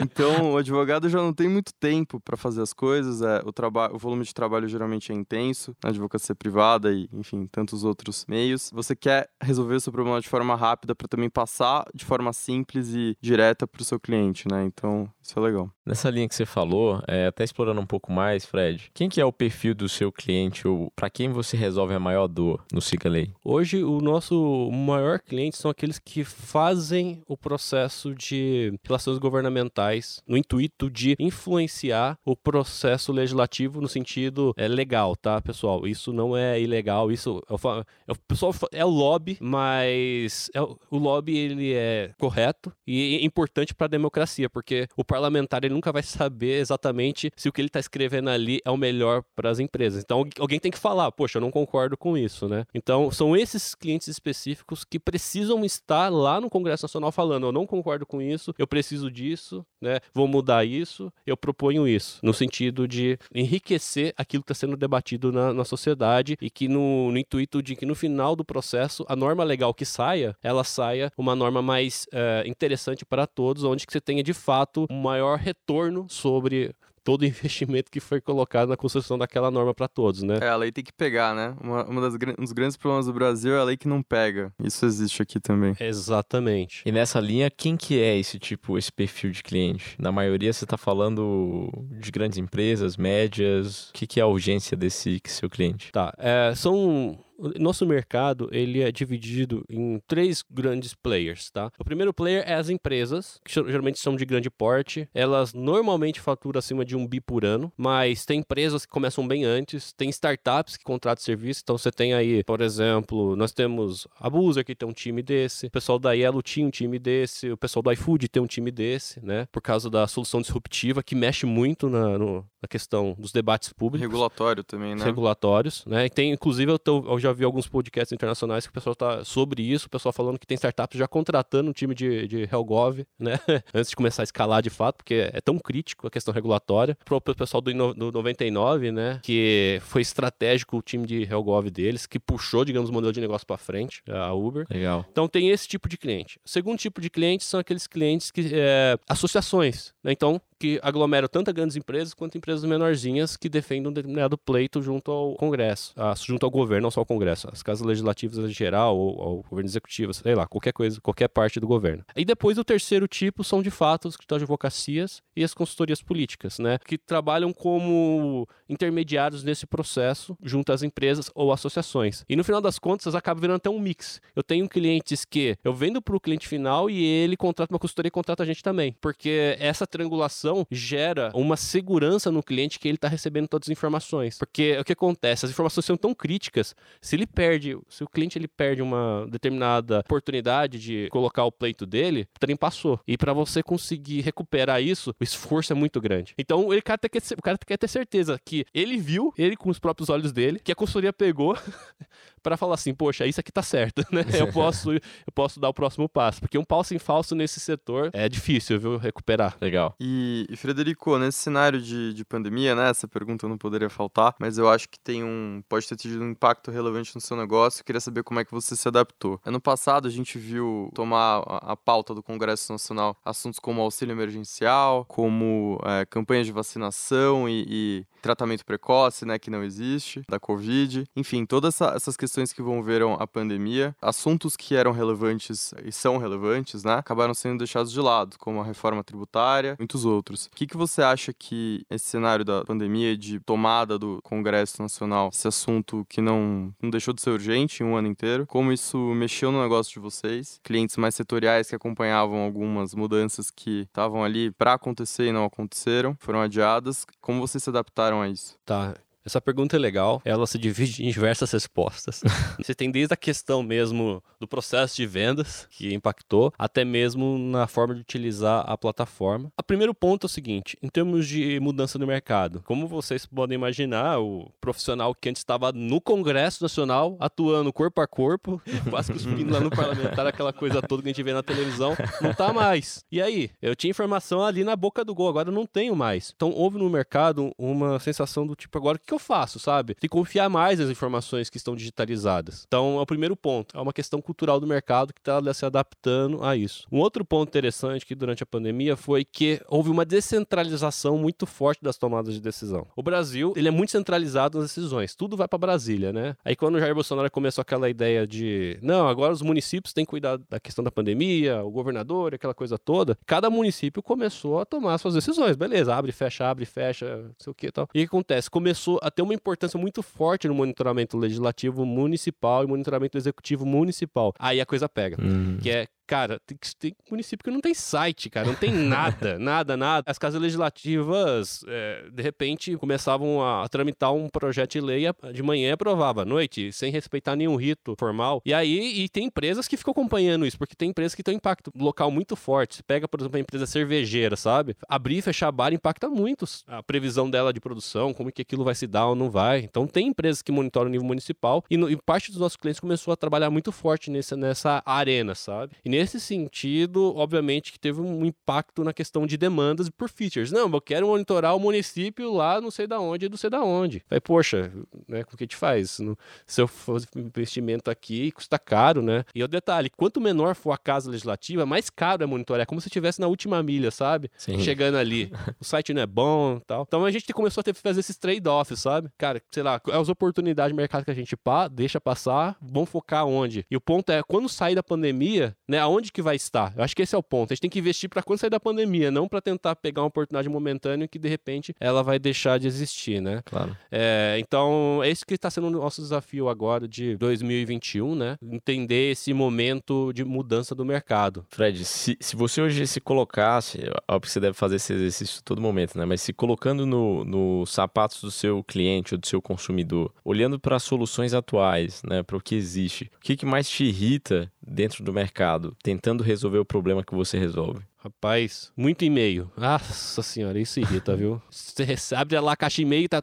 então, 0.00 0.52
o 0.52 0.56
advogado 0.56 1.08
já 1.08 1.18
não 1.18 1.32
tem 1.32 1.48
muito 1.48 1.72
tempo 1.74 2.20
para 2.20 2.36
fazer 2.36 2.62
as 2.62 2.72
coisas. 2.72 3.22
É, 3.22 3.42
o, 3.44 3.94
o 3.94 3.98
volume 3.98 4.24
de 4.24 4.34
trabalho 4.34 4.68
geralmente 4.68 5.12
é 5.12 5.14
intenso, 5.14 5.74
na 5.82 5.90
advocacia 5.90 6.34
privada 6.34 6.92
e, 6.92 7.08
enfim, 7.12 7.46
tantos 7.50 7.84
outros 7.84 8.24
meios. 8.28 8.70
Você 8.72 8.94
quer 8.96 9.28
resolver 9.40 9.74
o 9.74 9.80
seu 9.80 9.92
problema 9.92 10.20
de 10.20 10.28
forma 10.28 10.54
rápida 10.56 10.94
para 10.94 11.08
também 11.08 11.28
passar 11.28 11.84
de 11.94 12.04
forma 12.04 12.32
simples 12.32 12.94
e 12.94 13.16
direta 13.20 13.66
para 13.66 13.81
o 13.82 13.86
seu 13.86 14.00
cliente, 14.00 14.48
né? 14.48 14.64
Então, 14.64 15.08
isso 15.22 15.38
é 15.38 15.42
legal. 15.42 15.70
Nessa 15.86 16.10
linha 16.10 16.28
que 16.28 16.34
você 16.34 16.44
falou, 16.44 17.02
é, 17.06 17.26
até 17.26 17.44
explorando 17.44 17.80
um 17.80 17.86
pouco 17.86 18.12
mais, 18.12 18.44
Fred, 18.44 18.90
quem 18.92 19.08
que 19.08 19.20
é 19.20 19.24
o 19.24 19.32
perfil 19.32 19.74
do 19.74 19.88
seu 19.88 20.10
cliente 20.10 20.66
ou 20.66 20.90
para 20.94 21.08
quem 21.08 21.30
você 21.30 21.56
resolve 21.56 21.94
a 21.94 22.00
maior 22.00 22.26
dor 22.26 22.64
no 22.72 22.80
Cicalei? 22.80 23.32
Hoje, 23.44 23.82
o 23.84 24.00
nosso 24.00 24.70
maior 24.70 25.20
cliente 25.20 25.56
são 25.56 25.70
aqueles 25.70 25.98
que 25.98 26.24
fazem 26.24 27.22
o 27.26 27.36
processo 27.36 28.14
de 28.14 28.74
relações 28.84 29.18
governamentais 29.18 30.20
no 30.26 30.36
intuito 30.36 30.90
de 30.90 31.16
influenciar 31.18 32.18
o 32.24 32.36
processo 32.36 33.12
legislativo 33.12 33.80
no 33.80 33.88
sentido 33.88 34.52
é, 34.56 34.66
legal, 34.66 35.14
tá, 35.14 35.40
pessoal? 35.40 35.86
Isso 35.86 36.12
não 36.12 36.36
é 36.36 36.60
ilegal, 36.60 37.12
isso 37.12 37.42
é 37.48 37.52
o, 37.52 37.80
é 38.08 38.12
o 38.12 38.18
pessoal 38.26 38.52
é 38.72 38.84
o 38.84 38.88
lobby, 38.88 39.38
mas 39.40 40.50
é 40.54 40.60
o, 40.60 40.76
o 40.90 40.98
lobby 40.98 41.36
ele 41.36 41.72
é 41.72 42.12
correto 42.18 42.72
e 42.86 43.16
é 43.16 43.24
importante 43.24 43.74
para 43.74 43.86
a 43.86 43.90
democracia, 43.90 44.50
porque 44.50 44.88
o 44.96 45.04
parlamentar 45.12 45.62
ele 45.62 45.74
nunca 45.74 45.92
vai 45.92 46.02
saber 46.02 46.58
exatamente 46.58 47.30
se 47.36 47.46
o 47.46 47.52
que 47.52 47.60
ele 47.60 47.68
está 47.68 47.78
escrevendo 47.78 48.30
ali 48.30 48.60
é 48.64 48.70
o 48.70 48.78
melhor 48.78 49.22
para 49.36 49.50
as 49.50 49.58
empresas. 49.58 50.02
Então 50.02 50.26
alguém 50.38 50.58
tem 50.58 50.72
que 50.72 50.78
falar, 50.78 51.12
poxa, 51.12 51.36
eu 51.36 51.42
não 51.42 51.50
concordo 51.50 51.98
com 51.98 52.16
isso, 52.16 52.48
né? 52.48 52.64
Então 52.72 53.10
são 53.10 53.36
esses 53.36 53.74
clientes 53.74 54.08
específicos 54.08 54.84
que 54.84 54.98
precisam 54.98 55.62
estar 55.66 56.08
lá 56.08 56.40
no 56.40 56.48
Congresso 56.48 56.84
Nacional 56.84 57.12
falando, 57.12 57.46
eu 57.46 57.52
não 57.52 57.66
concordo 57.66 58.06
com 58.06 58.22
isso, 58.22 58.54
eu 58.58 58.66
preciso 58.66 59.10
disso, 59.10 59.64
né? 59.80 59.98
Vou 60.14 60.26
mudar 60.26 60.64
isso, 60.64 61.12
eu 61.26 61.36
proponho 61.36 61.86
isso, 61.86 62.18
no 62.22 62.32
sentido 62.32 62.88
de 62.88 63.18
enriquecer 63.34 64.14
aquilo 64.16 64.42
que 64.42 64.52
está 64.52 64.66
sendo 64.66 64.76
debatido 64.76 65.30
na, 65.30 65.52
na 65.52 65.64
sociedade 65.64 66.38
e 66.40 66.48
que 66.48 66.68
no, 66.68 67.12
no, 67.12 67.18
intuito 67.18 67.62
de 67.62 67.76
que 67.76 67.84
no 67.84 67.94
final 67.94 68.34
do 68.34 68.44
processo 68.44 69.04
a 69.08 69.14
norma 69.14 69.44
legal 69.44 69.74
que 69.74 69.84
saia, 69.84 70.34
ela 70.42 70.64
saia 70.64 71.12
uma 71.18 71.36
norma 71.36 71.60
mais 71.60 72.06
é, 72.12 72.44
interessante 72.46 73.04
para 73.04 73.26
todos, 73.26 73.64
onde 73.64 73.86
que 73.86 73.92
você 73.92 74.00
tenha 74.00 74.22
de 74.22 74.32
fato 74.32 74.86
um 74.90 75.01
maior 75.02 75.38
retorno 75.38 76.06
sobre 76.08 76.74
todo 77.04 77.22
o 77.22 77.26
investimento 77.26 77.90
que 77.90 78.00
foi 78.00 78.20
colocado 78.20 78.68
na 78.68 78.76
construção 78.76 79.18
daquela 79.18 79.50
norma 79.50 79.74
para 79.74 79.88
todos, 79.88 80.22
né? 80.22 80.38
É, 80.40 80.48
a 80.48 80.56
lei 80.56 80.72
tem 80.72 80.84
que 80.84 80.92
pegar, 80.92 81.34
né? 81.34 81.54
Uma, 81.60 81.84
uma 81.84 82.00
das, 82.00 82.14
um 82.14 82.42
dos 82.42 82.52
grandes 82.52 82.76
problemas 82.76 83.06
do 83.06 83.12
Brasil 83.12 83.54
é 83.54 83.60
a 83.60 83.64
lei 83.64 83.76
que 83.76 83.88
não 83.88 84.02
pega. 84.02 84.52
Isso 84.62 84.84
existe 84.86 85.22
aqui 85.22 85.40
também. 85.40 85.74
Exatamente. 85.80 86.82
E 86.86 86.92
nessa 86.92 87.20
linha, 87.20 87.50
quem 87.50 87.76
que 87.76 88.00
é 88.00 88.16
esse 88.16 88.38
tipo, 88.38 88.78
esse 88.78 88.92
perfil 88.92 89.30
de 89.30 89.42
cliente? 89.42 89.96
Na 89.98 90.12
maioria 90.12 90.52
você 90.52 90.64
está 90.64 90.76
falando 90.76 91.70
de 92.00 92.10
grandes 92.10 92.38
empresas, 92.38 92.96
médias. 92.96 93.90
O 93.90 93.92
que, 93.92 94.06
que 94.06 94.20
é 94.20 94.22
a 94.22 94.26
urgência 94.26 94.76
desse 94.76 95.20
seu 95.26 95.50
cliente? 95.50 95.90
Tá, 95.92 96.14
é, 96.18 96.52
são 96.54 97.18
nosso 97.58 97.86
mercado 97.86 98.48
ele 98.52 98.80
é 98.80 98.92
dividido 98.92 99.64
em 99.68 100.00
três 100.06 100.44
grandes 100.50 100.94
players, 100.94 101.50
tá? 101.50 101.70
O 101.78 101.84
primeiro 101.84 102.12
player 102.12 102.44
é 102.46 102.54
as 102.54 102.68
empresas, 102.68 103.40
que 103.44 103.52
geralmente 103.52 103.98
são 103.98 104.16
de 104.16 104.24
grande 104.24 104.50
porte. 104.50 105.08
Elas 105.14 105.52
normalmente 105.52 106.20
faturam 106.20 106.58
acima 106.58 106.84
de 106.84 106.96
um 106.96 107.06
bi 107.06 107.20
por 107.20 107.44
ano, 107.44 107.72
mas 107.76 108.24
tem 108.24 108.40
empresas 108.40 108.86
que 108.86 108.92
começam 108.92 109.26
bem 109.26 109.44
antes, 109.44 109.92
tem 109.92 110.08
startups 110.10 110.76
que 110.76 110.84
contratam 110.84 111.22
serviço. 111.22 111.60
Então 111.62 111.76
você 111.76 111.90
tem 111.90 112.14
aí, 112.14 112.44
por 112.44 112.60
exemplo, 112.60 113.36
nós 113.36 113.52
temos 113.52 114.06
a 114.18 114.28
Buzer 114.28 114.64
que 114.64 114.74
tem 114.74 114.88
um 114.88 114.92
time 114.92 115.22
desse, 115.22 115.66
o 115.66 115.70
pessoal 115.70 115.98
da 115.98 116.12
Yellow 116.12 116.42
tinha 116.42 116.66
um 116.66 116.70
time 116.70 116.98
desse, 116.98 117.50
o 117.50 117.56
pessoal 117.56 117.82
do 117.82 117.92
iFood 117.92 118.28
tem 118.28 118.42
um 118.42 118.46
time 118.46 118.70
desse, 118.70 119.24
né? 119.24 119.46
Por 119.50 119.60
causa 119.60 119.90
da 119.90 120.06
solução 120.06 120.40
disruptiva 120.40 121.02
que 121.02 121.14
mexe 121.14 121.46
muito 121.46 121.88
na, 121.88 122.18
no, 122.18 122.46
na 122.62 122.68
questão 122.68 123.16
dos 123.18 123.32
debates 123.32 123.72
públicos. 123.72 124.06
Regulatório 124.08 124.62
também, 124.62 124.94
né? 124.94 125.04
Regulatórios, 125.04 125.84
né? 125.84 126.06
E 126.06 126.10
tem, 126.10 126.30
inclusive, 126.32 126.70
eu, 126.70 126.78
tô, 126.78 127.04
eu 127.10 127.18
já 127.18 127.32
vi 127.32 127.44
alguns 127.44 127.66
podcasts 127.66 128.12
internacionais 128.12 128.64
que 128.64 128.70
o 128.70 128.72
pessoal 128.72 128.94
tá 128.94 129.24
sobre 129.24 129.62
isso, 129.62 129.88
o 129.88 129.90
pessoal 129.90 130.12
falando 130.12 130.38
que 130.38 130.46
tem 130.46 130.54
startups 130.54 130.98
já 130.98 131.08
contratando 131.08 131.70
um 131.70 131.72
time 131.72 131.94
de, 131.94 132.28
de 132.28 132.48
Helgov, 132.50 133.04
né? 133.18 133.38
Antes 133.74 133.90
de 133.90 133.96
começar 133.96 134.22
a 134.22 134.24
escalar 134.24 134.62
de 134.62 134.70
fato, 134.70 134.98
porque 134.98 135.30
é 135.32 135.40
tão 135.40 135.58
crítico 135.58 136.06
a 136.06 136.10
questão 136.10 136.32
regulatória. 136.32 136.96
O 137.02 137.04
próprio 137.04 137.34
pessoal 137.34 137.60
do, 137.60 137.94
do 137.94 138.12
99, 138.12 138.92
né? 138.92 139.20
Que 139.22 139.80
foi 139.82 140.02
estratégico 140.02 140.76
o 140.76 140.82
time 140.82 141.06
de 141.06 141.24
Helgov 141.24 141.68
deles, 141.68 142.06
que 142.06 142.18
puxou, 142.18 142.64
digamos, 142.64 142.90
o 142.90 142.92
modelo 142.92 143.12
de 143.12 143.20
negócio 143.20 143.46
para 143.46 143.56
frente, 143.56 144.02
a 144.08 144.32
Uber. 144.32 144.66
Legal. 144.70 145.04
Então 145.10 145.26
tem 145.26 145.50
esse 145.50 145.66
tipo 145.66 145.88
de 145.88 145.96
cliente. 145.96 146.38
O 146.44 146.48
segundo 146.48 146.78
tipo 146.78 147.00
de 147.00 147.10
cliente 147.10 147.44
são 147.44 147.58
aqueles 147.58 147.86
clientes 147.86 148.30
que 148.30 148.50
é, 148.52 148.96
associações, 149.08 149.92
né? 150.02 150.12
Então 150.12 150.40
que 150.62 150.78
aglomeram 150.80 151.26
tanto 151.26 151.52
grandes 151.52 151.74
empresas 151.74 152.14
quanto 152.14 152.38
empresas 152.38 152.64
menorzinhas 152.64 153.36
que 153.36 153.48
defendem 153.48 153.88
um 153.88 153.92
determinado 153.92 154.38
pleito 154.38 154.80
junto 154.80 155.10
ao 155.10 155.34
Congresso, 155.34 155.92
junto 156.24 156.46
ao 156.46 156.52
governo, 156.52 156.84
não 156.84 156.90
só 156.92 157.00
ao 157.00 157.06
Congresso, 157.06 157.48
as 157.50 157.64
casas 157.64 157.84
legislativas 157.84 158.38
em 158.38 158.54
geral, 158.54 158.96
ou 158.96 159.20
ao 159.20 159.36
governo 159.42 159.68
executivo, 159.68 160.14
sei 160.14 160.36
lá, 160.36 160.46
qualquer 160.46 160.72
coisa, 160.72 161.00
qualquer 161.00 161.26
parte 161.26 161.58
do 161.58 161.66
governo. 161.66 162.04
E 162.14 162.24
depois 162.24 162.58
o 162.58 162.64
terceiro 162.64 163.08
tipo 163.08 163.42
são 163.42 163.60
de 163.60 163.72
fato 163.72 164.06
os 164.06 164.14
escritórios 164.14 164.42
de 164.42 164.44
advocacias 164.44 165.20
e 165.34 165.42
as 165.42 165.52
consultorias 165.52 166.00
políticas, 166.00 166.60
né, 166.60 166.78
que 166.86 166.96
trabalham 166.96 167.52
como 167.52 168.46
intermediários 168.68 169.42
nesse 169.42 169.66
processo 169.66 170.38
junto 170.40 170.72
às 170.72 170.84
empresas 170.84 171.28
ou 171.34 171.52
associações. 171.52 172.24
E 172.28 172.36
no 172.36 172.44
final 172.44 172.60
das 172.60 172.78
contas 172.78 173.16
acaba 173.16 173.40
virando 173.40 173.56
até 173.56 173.68
um 173.68 173.80
mix. 173.80 174.20
Eu 174.36 174.44
tenho 174.44 174.68
clientes 174.68 175.24
que 175.24 175.56
eu 175.64 175.74
vendo 175.74 176.00
para 176.00 176.14
o 176.14 176.20
cliente 176.20 176.46
final 176.46 176.88
e 176.88 177.04
ele 177.04 177.36
contrata 177.36 177.74
uma 177.74 177.80
consultoria 177.80 178.06
e 178.08 178.12
contrata 178.12 178.44
a 178.44 178.46
gente 178.46 178.62
também, 178.62 178.94
porque 179.00 179.56
essa 179.58 179.88
triangulação 179.88 180.51
gera 180.70 181.30
uma 181.34 181.56
segurança 181.56 182.30
no 182.30 182.42
cliente 182.42 182.78
que 182.78 182.88
ele 182.88 182.96
está 182.96 183.08
recebendo 183.08 183.48
todas 183.48 183.68
as 183.68 183.72
informações. 183.72 184.38
Porque 184.38 184.78
o 184.78 184.84
que 184.84 184.92
acontece? 184.92 185.44
As 185.44 185.50
informações 185.50 185.84
são 185.84 185.96
tão 185.96 186.14
críticas, 186.14 186.74
se 187.00 187.16
ele 187.16 187.26
perde, 187.26 187.76
se 187.88 188.04
o 188.04 188.08
cliente 188.08 188.38
ele 188.38 188.48
perde 188.48 188.82
uma 188.82 189.26
determinada 189.30 190.00
oportunidade 190.00 190.78
de 190.78 191.08
colocar 191.10 191.44
o 191.44 191.52
pleito 191.52 191.86
dele, 191.86 192.28
o 192.36 192.38
trem 192.38 192.56
passou. 192.56 193.00
E 193.06 193.16
para 193.16 193.32
você 193.32 193.62
conseguir 193.62 194.20
recuperar 194.20 194.82
isso, 194.82 195.14
o 195.20 195.24
esforço 195.24 195.72
é 195.72 195.76
muito 195.76 196.00
grande. 196.00 196.34
Então 196.38 196.72
ele, 196.72 196.82
cara, 196.82 196.98
quer, 196.98 197.22
o 197.38 197.42
cara 197.42 197.58
quer 197.58 197.76
ter 197.76 197.88
certeza 197.88 198.40
que 198.44 198.64
ele 198.74 198.96
viu, 198.96 199.32
ele 199.36 199.56
com 199.56 199.70
os 199.70 199.78
próprios 199.78 200.08
olhos 200.08 200.32
dele, 200.32 200.60
que 200.62 200.72
a 200.72 200.74
consultoria 200.74 201.12
pegou 201.12 201.56
para 202.42 202.56
falar 202.56 202.74
assim, 202.74 202.92
poxa, 202.92 203.26
isso 203.26 203.40
aqui 203.40 203.52
tá 203.52 203.62
certo, 203.62 204.04
né? 204.12 204.24
Eu 204.38 204.50
posso, 204.52 204.92
eu 204.92 205.32
posso 205.34 205.60
dar 205.60 205.68
o 205.68 205.74
próximo 205.74 206.08
passo. 206.08 206.40
Porque 206.40 206.58
um 206.58 206.64
falso 206.68 206.94
em 206.94 206.98
falso 206.98 207.34
nesse 207.34 207.60
setor 207.60 208.10
é 208.12 208.28
difícil, 208.28 208.78
viu? 208.78 208.96
Recuperar. 208.96 209.56
Legal. 209.60 209.94
E, 210.00 210.41
e 210.48 210.56
Frederico, 210.56 211.18
nesse 211.18 211.38
cenário 211.38 211.80
de, 211.80 212.12
de 212.14 212.24
pandemia, 212.24 212.74
né? 212.74 212.90
Essa 212.90 213.08
pergunta 213.08 213.48
não 213.48 213.58
poderia 213.58 213.90
faltar, 213.90 214.34
mas 214.38 214.58
eu 214.58 214.68
acho 214.68 214.88
que 214.88 214.98
tem 214.98 215.24
um. 215.24 215.62
pode 215.68 215.88
ter 215.88 215.96
tido 215.96 216.22
um 216.22 216.30
impacto 216.30 216.70
relevante 216.70 217.14
no 217.14 217.20
seu 217.20 217.36
negócio. 217.36 217.80
Eu 217.80 217.84
queria 217.84 218.00
saber 218.00 218.22
como 218.22 218.40
é 218.40 218.44
que 218.44 218.50
você 218.50 218.76
se 218.76 218.88
adaptou. 218.88 219.40
Ano 219.44 219.60
passado 219.60 220.08
a 220.08 220.10
gente 220.10 220.38
viu 220.38 220.90
tomar 220.94 221.42
a, 221.46 221.72
a 221.72 221.76
pauta 221.76 222.14
do 222.14 222.22
Congresso 222.22 222.72
Nacional 222.72 223.16
assuntos 223.24 223.58
como 223.58 223.80
auxílio 223.80 224.12
emergencial, 224.12 225.04
como 225.06 225.78
é, 225.84 226.04
campanha 226.06 226.44
de 226.44 226.52
vacinação 226.52 227.48
e, 227.48 227.64
e 227.68 228.06
tratamento 228.22 228.64
precoce, 228.64 229.26
né, 229.26 229.38
que 229.38 229.50
não 229.50 229.62
existe, 229.62 230.22
da 230.28 230.38
Covid. 230.38 231.04
Enfim, 231.14 231.44
todas 231.44 231.74
essa, 231.74 231.94
essas 231.94 232.16
questões 232.16 232.52
que 232.52 232.62
envolveram 232.62 233.14
a 233.14 233.26
pandemia, 233.26 233.94
assuntos 234.00 234.56
que 234.56 234.74
eram 234.74 234.92
relevantes 234.92 235.74
e 235.84 235.92
são 235.92 236.16
relevantes, 236.16 236.84
né, 236.84 236.94
acabaram 236.94 237.34
sendo 237.34 237.58
deixados 237.58 237.92
de 237.92 238.00
lado, 238.00 238.36
como 238.38 238.60
a 238.60 238.64
reforma 238.64 239.02
tributária, 239.02 239.76
muitos 239.78 240.04
outros. 240.04 240.46
O 240.46 240.50
que, 240.50 240.66
que 240.66 240.76
você 240.76 241.02
acha 241.02 241.32
que 241.32 241.84
esse 241.90 242.06
cenário 242.06 242.44
da 242.44 242.64
pandemia, 242.64 243.16
de 243.16 243.40
tomada 243.40 243.98
do 243.98 244.20
Congresso 244.22 244.80
Nacional, 244.80 245.30
esse 245.32 245.48
assunto 245.48 246.06
que 246.08 246.20
não, 246.20 246.72
não 246.80 246.90
deixou 246.90 247.12
de 247.12 247.20
ser 247.20 247.30
urgente 247.30 247.82
em 247.82 247.86
um 247.86 247.96
ano 247.96 248.08
inteiro, 248.08 248.46
como 248.46 248.72
isso 248.72 248.96
mexeu 249.14 249.50
no 249.50 249.60
negócio 249.62 249.92
de 249.92 249.98
vocês? 249.98 250.60
Clientes 250.62 250.96
mais 250.96 251.14
setoriais 251.14 251.68
que 251.68 251.74
acompanhavam 251.74 252.40
algumas 252.40 252.94
mudanças 252.94 253.50
que 253.50 253.80
estavam 253.82 254.22
ali 254.22 254.50
para 254.52 254.74
acontecer 254.74 255.26
e 255.26 255.32
não 255.32 255.44
aconteceram, 255.44 256.16
foram 256.20 256.40
adiadas. 256.40 257.04
Como 257.20 257.40
vocês 257.40 257.62
se 257.62 257.70
adaptaram 257.70 258.11
a 258.20 258.28
isso? 258.28 258.58
Tá. 258.66 258.94
Essa 259.24 259.40
pergunta 259.40 259.76
é 259.76 259.78
legal, 259.78 260.20
ela 260.24 260.46
se 260.46 260.58
divide 260.58 261.04
em 261.04 261.10
diversas 261.10 261.50
respostas. 261.52 262.22
Você 262.58 262.74
tem 262.74 262.90
desde 262.90 263.14
a 263.14 263.16
questão 263.16 263.62
mesmo 263.62 264.22
do 264.40 264.48
processo 264.48 264.96
de 264.96 265.06
vendas, 265.06 265.68
que 265.70 265.94
impactou, 265.94 266.52
até 266.58 266.84
mesmo 266.84 267.38
na 267.38 267.66
forma 267.68 267.94
de 267.94 268.00
utilizar 268.00 268.64
a 268.68 268.76
plataforma. 268.76 269.52
O 269.56 269.62
primeiro 269.62 269.94
ponto 269.94 270.24
é 270.24 270.28
o 270.28 270.30
seguinte, 270.30 270.76
em 270.82 270.88
termos 270.88 271.28
de 271.28 271.60
mudança 271.60 271.98
no 271.98 272.06
mercado, 272.06 272.62
como 272.64 272.88
vocês 272.88 273.24
podem 273.24 273.54
imaginar, 273.54 274.18
o 274.18 274.50
profissional 274.60 275.14
que 275.14 275.28
antes 275.28 275.40
estava 275.40 275.70
no 275.70 276.00
Congresso 276.00 276.62
Nacional, 276.62 277.16
atuando 277.20 277.72
corpo 277.72 278.00
a 278.00 278.06
corpo, 278.06 278.60
quase 278.90 279.12
cuspindo 279.12 279.52
lá 279.52 279.60
no 279.60 279.70
parlamentar, 279.70 280.26
aquela 280.26 280.52
coisa 280.52 280.82
toda 280.82 281.02
que 281.02 281.08
a 281.08 281.12
gente 281.12 281.22
vê 281.22 281.32
na 281.32 281.42
televisão, 281.42 281.96
não 282.20 282.34
tá 282.34 282.52
mais. 282.52 283.04
E 283.10 283.22
aí? 283.22 283.50
Eu 283.60 283.76
tinha 283.76 283.90
informação 283.90 284.42
ali 284.42 284.64
na 284.64 284.74
boca 284.74 285.04
do 285.04 285.14
gol, 285.14 285.28
agora 285.28 285.50
não 285.52 285.66
tenho 285.66 285.94
mais. 285.94 286.32
Então 286.34 286.50
houve 286.50 286.78
no 286.78 286.90
mercado 286.90 287.52
uma 287.56 288.00
sensação 288.00 288.46
do 288.46 288.56
tipo, 288.56 288.76
agora 288.76 288.98
o 289.11 289.11
que 289.12 289.14
eu 289.14 289.18
faço, 289.18 289.58
sabe? 289.58 289.94
Que 289.94 290.08
confiar 290.08 290.48
mais 290.48 290.78
nas 290.78 290.88
informações 290.88 291.50
que 291.50 291.58
estão 291.58 291.76
digitalizadas. 291.76 292.64
Então, 292.66 292.98
é 292.98 293.02
o 293.02 293.06
primeiro 293.06 293.36
ponto. 293.36 293.76
É 293.76 293.80
uma 293.80 293.92
questão 293.92 294.22
cultural 294.22 294.58
do 294.58 294.66
mercado 294.66 295.12
que 295.12 295.20
está 295.20 295.40
se 295.52 295.66
adaptando 295.66 296.42
a 296.42 296.56
isso. 296.56 296.86
Um 296.90 296.98
outro 296.98 297.24
ponto 297.24 297.48
interessante 297.48 298.06
que 298.06 298.14
durante 298.14 298.42
a 298.42 298.46
pandemia 298.46 298.96
foi 298.96 299.24
que 299.24 299.60
houve 299.68 299.90
uma 299.90 300.04
descentralização 300.04 301.18
muito 301.18 301.46
forte 301.46 301.82
das 301.82 301.98
tomadas 301.98 302.32
de 302.32 302.40
decisão. 302.40 302.86
O 302.96 303.02
Brasil, 303.02 303.52
ele 303.54 303.68
é 303.68 303.70
muito 303.70 303.90
centralizado 303.90 304.58
nas 304.58 304.68
decisões. 304.68 305.14
Tudo 305.14 305.36
vai 305.36 305.46
para 305.46 305.58
Brasília, 305.58 306.12
né? 306.12 306.34
Aí 306.44 306.56
quando 306.56 306.76
o 306.76 306.80
Jair 306.80 306.94
Bolsonaro 306.94 307.30
começou 307.30 307.60
aquela 307.60 307.90
ideia 307.90 308.26
de, 308.26 308.78
não, 308.80 309.06
agora 309.08 309.32
os 309.32 309.42
municípios 309.42 309.92
têm 309.92 310.04
que 310.04 310.10
cuidar 310.10 310.38
da 310.48 310.58
questão 310.58 310.82
da 310.82 310.90
pandemia, 310.90 311.62
o 311.62 311.70
governador, 311.70 312.34
aquela 312.34 312.54
coisa 312.54 312.78
toda, 312.78 313.18
cada 313.26 313.50
município 313.50 314.02
começou 314.02 314.60
a 314.60 314.64
tomar 314.64 314.96
suas 314.98 315.14
decisões. 315.14 315.56
Beleza, 315.56 315.94
abre, 315.94 316.12
fecha, 316.12 316.48
abre, 316.48 316.64
fecha, 316.64 317.18
não 317.18 317.34
sei 317.38 317.50
o 317.50 317.54
que 317.54 317.66
e 317.66 317.72
tal. 317.72 317.88
E 317.94 317.98
o 317.98 318.00
que 318.02 318.06
acontece? 318.06 318.50
Começou 318.50 319.01
a 319.02 319.10
ter 319.10 319.22
uma 319.22 319.34
importância 319.34 319.78
muito 319.78 320.02
forte 320.02 320.48
no 320.48 320.54
monitoramento 320.54 321.18
legislativo 321.18 321.84
municipal 321.84 322.64
e 322.64 322.66
monitoramento 322.66 323.18
executivo 323.18 323.66
municipal. 323.66 324.32
Aí 324.38 324.60
a 324.60 324.66
coisa 324.66 324.88
pega. 324.88 325.22
Uhum. 325.22 325.58
Que 325.60 325.70
é 325.70 325.86
Cara, 326.12 326.38
tem, 326.46 326.58
tem, 326.78 326.94
município 327.10 327.42
que 327.42 327.50
não 327.50 327.62
tem 327.62 327.72
site, 327.72 328.28
cara, 328.28 328.46
não 328.46 328.54
tem 328.54 328.68
nada, 328.76 329.38
nada, 329.38 329.78
nada. 329.78 330.04
As 330.06 330.18
casas 330.18 330.38
legislativas, 330.38 331.64
é, 331.66 332.04
de 332.12 332.22
repente, 332.22 332.76
começavam 332.76 333.42
a, 333.42 333.66
tramitar 333.66 334.12
um 334.12 334.28
projeto 334.28 334.72
de 334.72 334.82
lei 334.82 335.04
de 335.32 335.42
manhã 335.42 335.70
e 335.70 335.72
aprovava 335.72 336.20
à 336.20 336.24
noite, 336.26 336.70
sem 336.70 336.92
respeitar 336.92 337.34
nenhum 337.34 337.56
rito 337.56 337.94
formal. 337.98 338.42
E 338.44 338.52
aí, 338.52 339.04
e 339.04 339.08
tem 339.08 339.24
empresas 339.24 339.66
que 339.66 339.74
ficam 339.74 339.92
acompanhando 339.92 340.44
isso, 340.44 340.58
porque 340.58 340.76
tem 340.76 340.90
empresas 340.90 341.14
que 341.14 341.22
têm 341.22 341.32
um 341.32 341.38
impacto 341.38 341.72
local 341.74 342.10
muito 342.10 342.36
forte. 342.36 342.76
Você 342.76 342.82
pega, 342.82 343.08
por 343.08 343.18
exemplo, 343.18 343.38
a 343.38 343.40
empresa 343.40 343.64
cervejeira, 343.64 344.36
sabe? 344.36 344.76
Abrir 344.86 345.16
e 345.16 345.22
fechar 345.22 345.50
bar 345.50 345.72
impacta 345.72 346.10
muito 346.10 346.44
a 346.66 346.82
previsão 346.82 347.30
dela 347.30 347.54
de 347.54 347.60
produção, 347.60 348.12
como 348.12 348.30
que 348.30 348.42
aquilo 348.42 348.64
vai 348.64 348.74
se 348.74 348.86
dar 348.86 349.06
ou 349.06 349.14
não 349.14 349.30
vai. 349.30 349.60
Então, 349.60 349.86
tem 349.86 350.08
empresas 350.08 350.42
que 350.42 350.52
monitoram 350.52 350.88
o 350.88 350.92
nível 350.92 351.06
municipal 351.06 351.64
e, 351.70 351.78
no, 351.78 351.90
e 351.90 351.96
parte 351.96 352.30
dos 352.30 352.38
nossos 352.38 352.58
clientes 352.58 352.80
começou 352.80 353.14
a 353.14 353.16
trabalhar 353.16 353.48
muito 353.48 353.72
forte 353.72 354.10
nessa, 354.10 354.36
nessa 354.36 354.82
arena, 354.84 355.34
sabe? 355.34 355.74
E 355.82 355.88
nesse 355.88 356.01
sentido, 356.18 357.14
obviamente 357.16 357.72
que 357.72 357.78
teve 357.78 358.00
um 358.00 358.24
impacto 358.24 358.84
na 358.84 358.92
questão 358.92 359.26
de 359.26 359.36
demandas 359.36 359.88
por 359.88 360.08
features. 360.08 360.52
Não, 360.52 360.70
eu 360.70 360.80
quero 360.80 361.06
monitorar 361.06 361.56
o 361.56 361.60
município 361.60 362.32
lá 362.32 362.60
não 362.60 362.70
sei 362.70 362.86
da 362.86 363.00
onde, 363.00 363.28
não 363.28 363.36
sei 363.36 363.50
da 363.50 363.62
onde. 363.62 364.02
Aí, 364.10 364.20
poxa, 364.20 364.72
né, 365.08 365.20
o 365.20 365.36
que 365.36 365.42
a 365.42 365.44
gente 365.44 365.56
faz? 365.56 365.98
No, 365.98 366.16
se 366.46 366.60
eu 366.60 366.68
for 366.68 367.00
investimento 367.16 367.90
aqui, 367.90 368.30
custa 368.32 368.58
caro, 368.58 369.02
né? 369.02 369.24
E 369.34 369.42
o 369.42 369.48
detalhe, 369.48 369.90
quanto 369.90 370.20
menor 370.20 370.54
for 370.54 370.72
a 370.72 370.78
casa 370.78 371.10
legislativa, 371.10 371.66
mais 371.66 371.90
caro 371.90 372.22
é 372.22 372.26
monitorar. 372.26 372.62
É 372.62 372.66
como 372.66 372.80
se 372.80 372.88
estivesse 372.88 373.20
na 373.20 373.26
última 373.26 373.62
milha, 373.62 373.90
sabe? 373.90 374.30
Sim. 374.36 374.58
Chegando 374.60 374.96
ali. 374.96 375.30
O 375.60 375.64
site 375.64 375.94
não 375.94 376.02
é 376.02 376.06
bom 376.06 376.58
tal. 376.66 376.84
Então 376.86 377.04
a 377.04 377.10
gente 377.10 377.32
começou 377.32 377.60
a 377.60 377.64
ter 377.64 377.72
que 377.72 377.80
fazer 377.80 378.00
esses 378.00 378.16
trade-offs, 378.16 378.80
sabe? 378.80 379.08
Cara, 379.16 379.40
sei 379.50 379.62
lá, 379.62 379.80
as 379.92 380.08
oportunidades 380.08 380.72
de 380.72 380.76
mercado 380.76 381.04
que 381.04 381.10
a 381.10 381.14
gente 381.14 381.36
pá, 381.36 381.68
deixa 381.68 382.00
passar, 382.00 382.56
vamos 382.60 382.90
focar 382.90 383.26
onde? 383.26 383.64
E 383.70 383.76
o 383.76 383.80
ponto 383.80 384.10
é, 384.10 384.22
quando 384.22 384.48
sair 384.48 384.74
da 384.74 384.82
pandemia, 384.82 385.56
né, 385.68 385.78
aonde 385.82 386.10
que 386.10 386.22
vai 386.22 386.36
estar? 386.36 386.72
Eu 386.76 386.82
acho 386.82 386.94
que 386.94 387.02
esse 387.02 387.14
é 387.14 387.18
o 387.18 387.22
ponto. 387.22 387.52
A 387.52 387.54
gente 387.54 387.62
tem 387.62 387.70
que 387.70 387.78
investir 387.78 388.08
para 388.08 388.22
quando 388.22 388.38
sair 388.38 388.50
da 388.50 388.60
pandemia, 388.60 389.10
não 389.10 389.28
para 389.28 389.40
tentar 389.40 389.76
pegar 389.76 390.02
uma 390.02 390.08
oportunidade 390.08 390.48
momentânea 390.48 391.08
que 391.08 391.18
de 391.18 391.28
repente 391.28 391.74
ela 391.78 392.02
vai 392.02 392.18
deixar 392.18 392.58
de 392.58 392.66
existir, 392.66 393.20
né? 393.20 393.42
Claro. 393.44 393.76
É, 393.90 394.36
então, 394.38 395.00
é 395.02 395.10
isso 395.10 395.26
que 395.26 395.34
está 395.34 395.50
sendo 395.50 395.66
o 395.66 395.70
nosso 395.70 396.00
desafio 396.00 396.48
agora 396.48 396.88
de 396.88 397.16
2021, 397.16 398.14
né? 398.14 398.36
Entender 398.42 399.12
esse 399.12 399.32
momento 399.32 400.12
de 400.12 400.24
mudança 400.24 400.74
do 400.74 400.84
mercado. 400.84 401.44
Fred, 401.50 401.84
se, 401.84 402.16
se 402.20 402.36
você 402.36 402.62
hoje 402.62 402.86
se 402.86 403.00
colocasse, 403.00 403.78
óbvio 404.08 404.22
que 404.22 404.30
você 404.30 404.40
deve 404.40 404.54
fazer 404.54 404.76
esse 404.76 404.92
exercício 404.92 405.42
todo 405.44 405.60
momento, 405.60 405.98
né? 405.98 406.04
Mas 406.04 406.22
se 406.22 406.32
colocando 406.32 406.86
nos 406.86 407.26
no 407.26 407.66
sapatos 407.66 408.20
do 408.20 408.30
seu 408.30 408.62
cliente 408.62 409.14
ou 409.14 409.18
do 409.18 409.26
seu 409.26 409.40
consumidor, 409.40 410.12
olhando 410.24 410.58
para 410.58 410.76
as 410.76 410.82
soluções 410.82 411.34
atuais, 411.34 412.02
né? 412.04 412.22
Para 412.22 412.36
o 412.36 412.40
que 412.40 412.54
existe, 412.54 413.10
o 413.16 413.20
que, 413.20 413.36
que 413.36 413.46
mais 413.46 413.68
te 413.68 413.84
irrita 413.84 414.50
dentro 414.62 415.02
do 415.02 415.12
mercado, 415.12 415.76
tentando 415.82 416.22
resolver 416.22 416.58
o 416.58 416.64
problema 416.64 417.02
que 417.02 417.14
você 417.14 417.38
resolve? 417.38 417.82
Rapaz, 417.98 418.72
muito 418.76 419.04
e-mail. 419.04 419.50
Nossa 419.56 420.22
senhora, 420.22 420.58
isso 420.58 420.80
irrita, 420.80 421.14
viu? 421.16 421.40
Você 421.48 421.84
recebe 421.84 422.38
lá 422.40 422.52
a 422.52 422.56
caixa 422.56 422.82
e-mail 422.82 423.04
e 423.04 423.08
tá. 423.08 423.22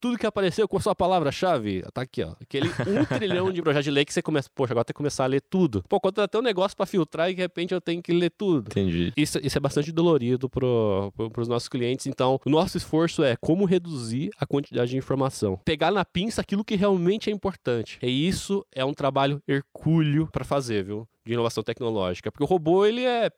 Tudo 0.00 0.18
que 0.18 0.26
apareceu 0.26 0.68
com 0.68 0.76
a 0.76 0.80
sua 0.80 0.94
palavra-chave, 0.94 1.82
tá 1.92 2.02
aqui, 2.02 2.22
ó. 2.22 2.34
Aquele 2.40 2.68
um 2.68 3.04
trilhão 3.18 3.52
de 3.52 3.62
projetos 3.62 3.84
de 3.84 3.90
lei 3.90 4.04
que 4.04 4.12
você 4.12 4.22
começa, 4.22 4.48
poxa, 4.54 4.72
agora 4.72 4.84
tem 4.84 4.92
que 4.92 4.96
começar 4.96 5.24
a 5.24 5.26
ler 5.26 5.40
tudo. 5.40 5.82
Pô, 5.88 6.00
quando 6.00 6.26
tem 6.26 6.40
um 6.40 6.44
negócio 6.44 6.76
para 6.76 6.86
filtrar 6.86 7.30
e 7.30 7.34
de 7.34 7.40
repente 7.40 7.74
eu 7.74 7.80
tenho 7.80 8.02
que 8.02 8.12
ler 8.12 8.30
tudo. 8.30 8.68
Entendi. 8.68 9.12
Isso, 9.16 9.38
isso 9.42 9.56
é 9.56 9.60
bastante 9.60 9.92
dolorido 9.92 10.48
pro, 10.48 11.12
pro, 11.16 11.30
pros 11.30 11.48
nossos 11.48 11.68
clientes. 11.68 12.06
Então, 12.06 12.40
o 12.44 12.50
nosso 12.50 12.76
esforço 12.76 13.22
é 13.22 13.36
como 13.36 13.64
reduzir 13.64 14.30
a 14.38 14.46
quantidade 14.46 14.90
de 14.90 14.96
informação. 14.96 15.60
Pegar 15.64 15.90
na 15.90 16.04
pinça 16.04 16.40
aquilo 16.40 16.64
que 16.64 16.76
realmente 16.76 17.30
é 17.30 17.32
importante. 17.32 17.98
E 18.02 18.28
isso 18.28 18.64
é 18.72 18.84
um 18.84 18.94
trabalho 18.94 19.42
hercúleo 19.46 20.28
para 20.32 20.44
fazer, 20.44 20.84
viu? 20.84 21.08
De 21.24 21.32
inovação 21.32 21.62
tecnológica. 21.62 22.30
Porque 22.30 22.44
o 22.44 22.46
robô, 22.46 22.84
ele 22.84 23.04
é 23.04 23.30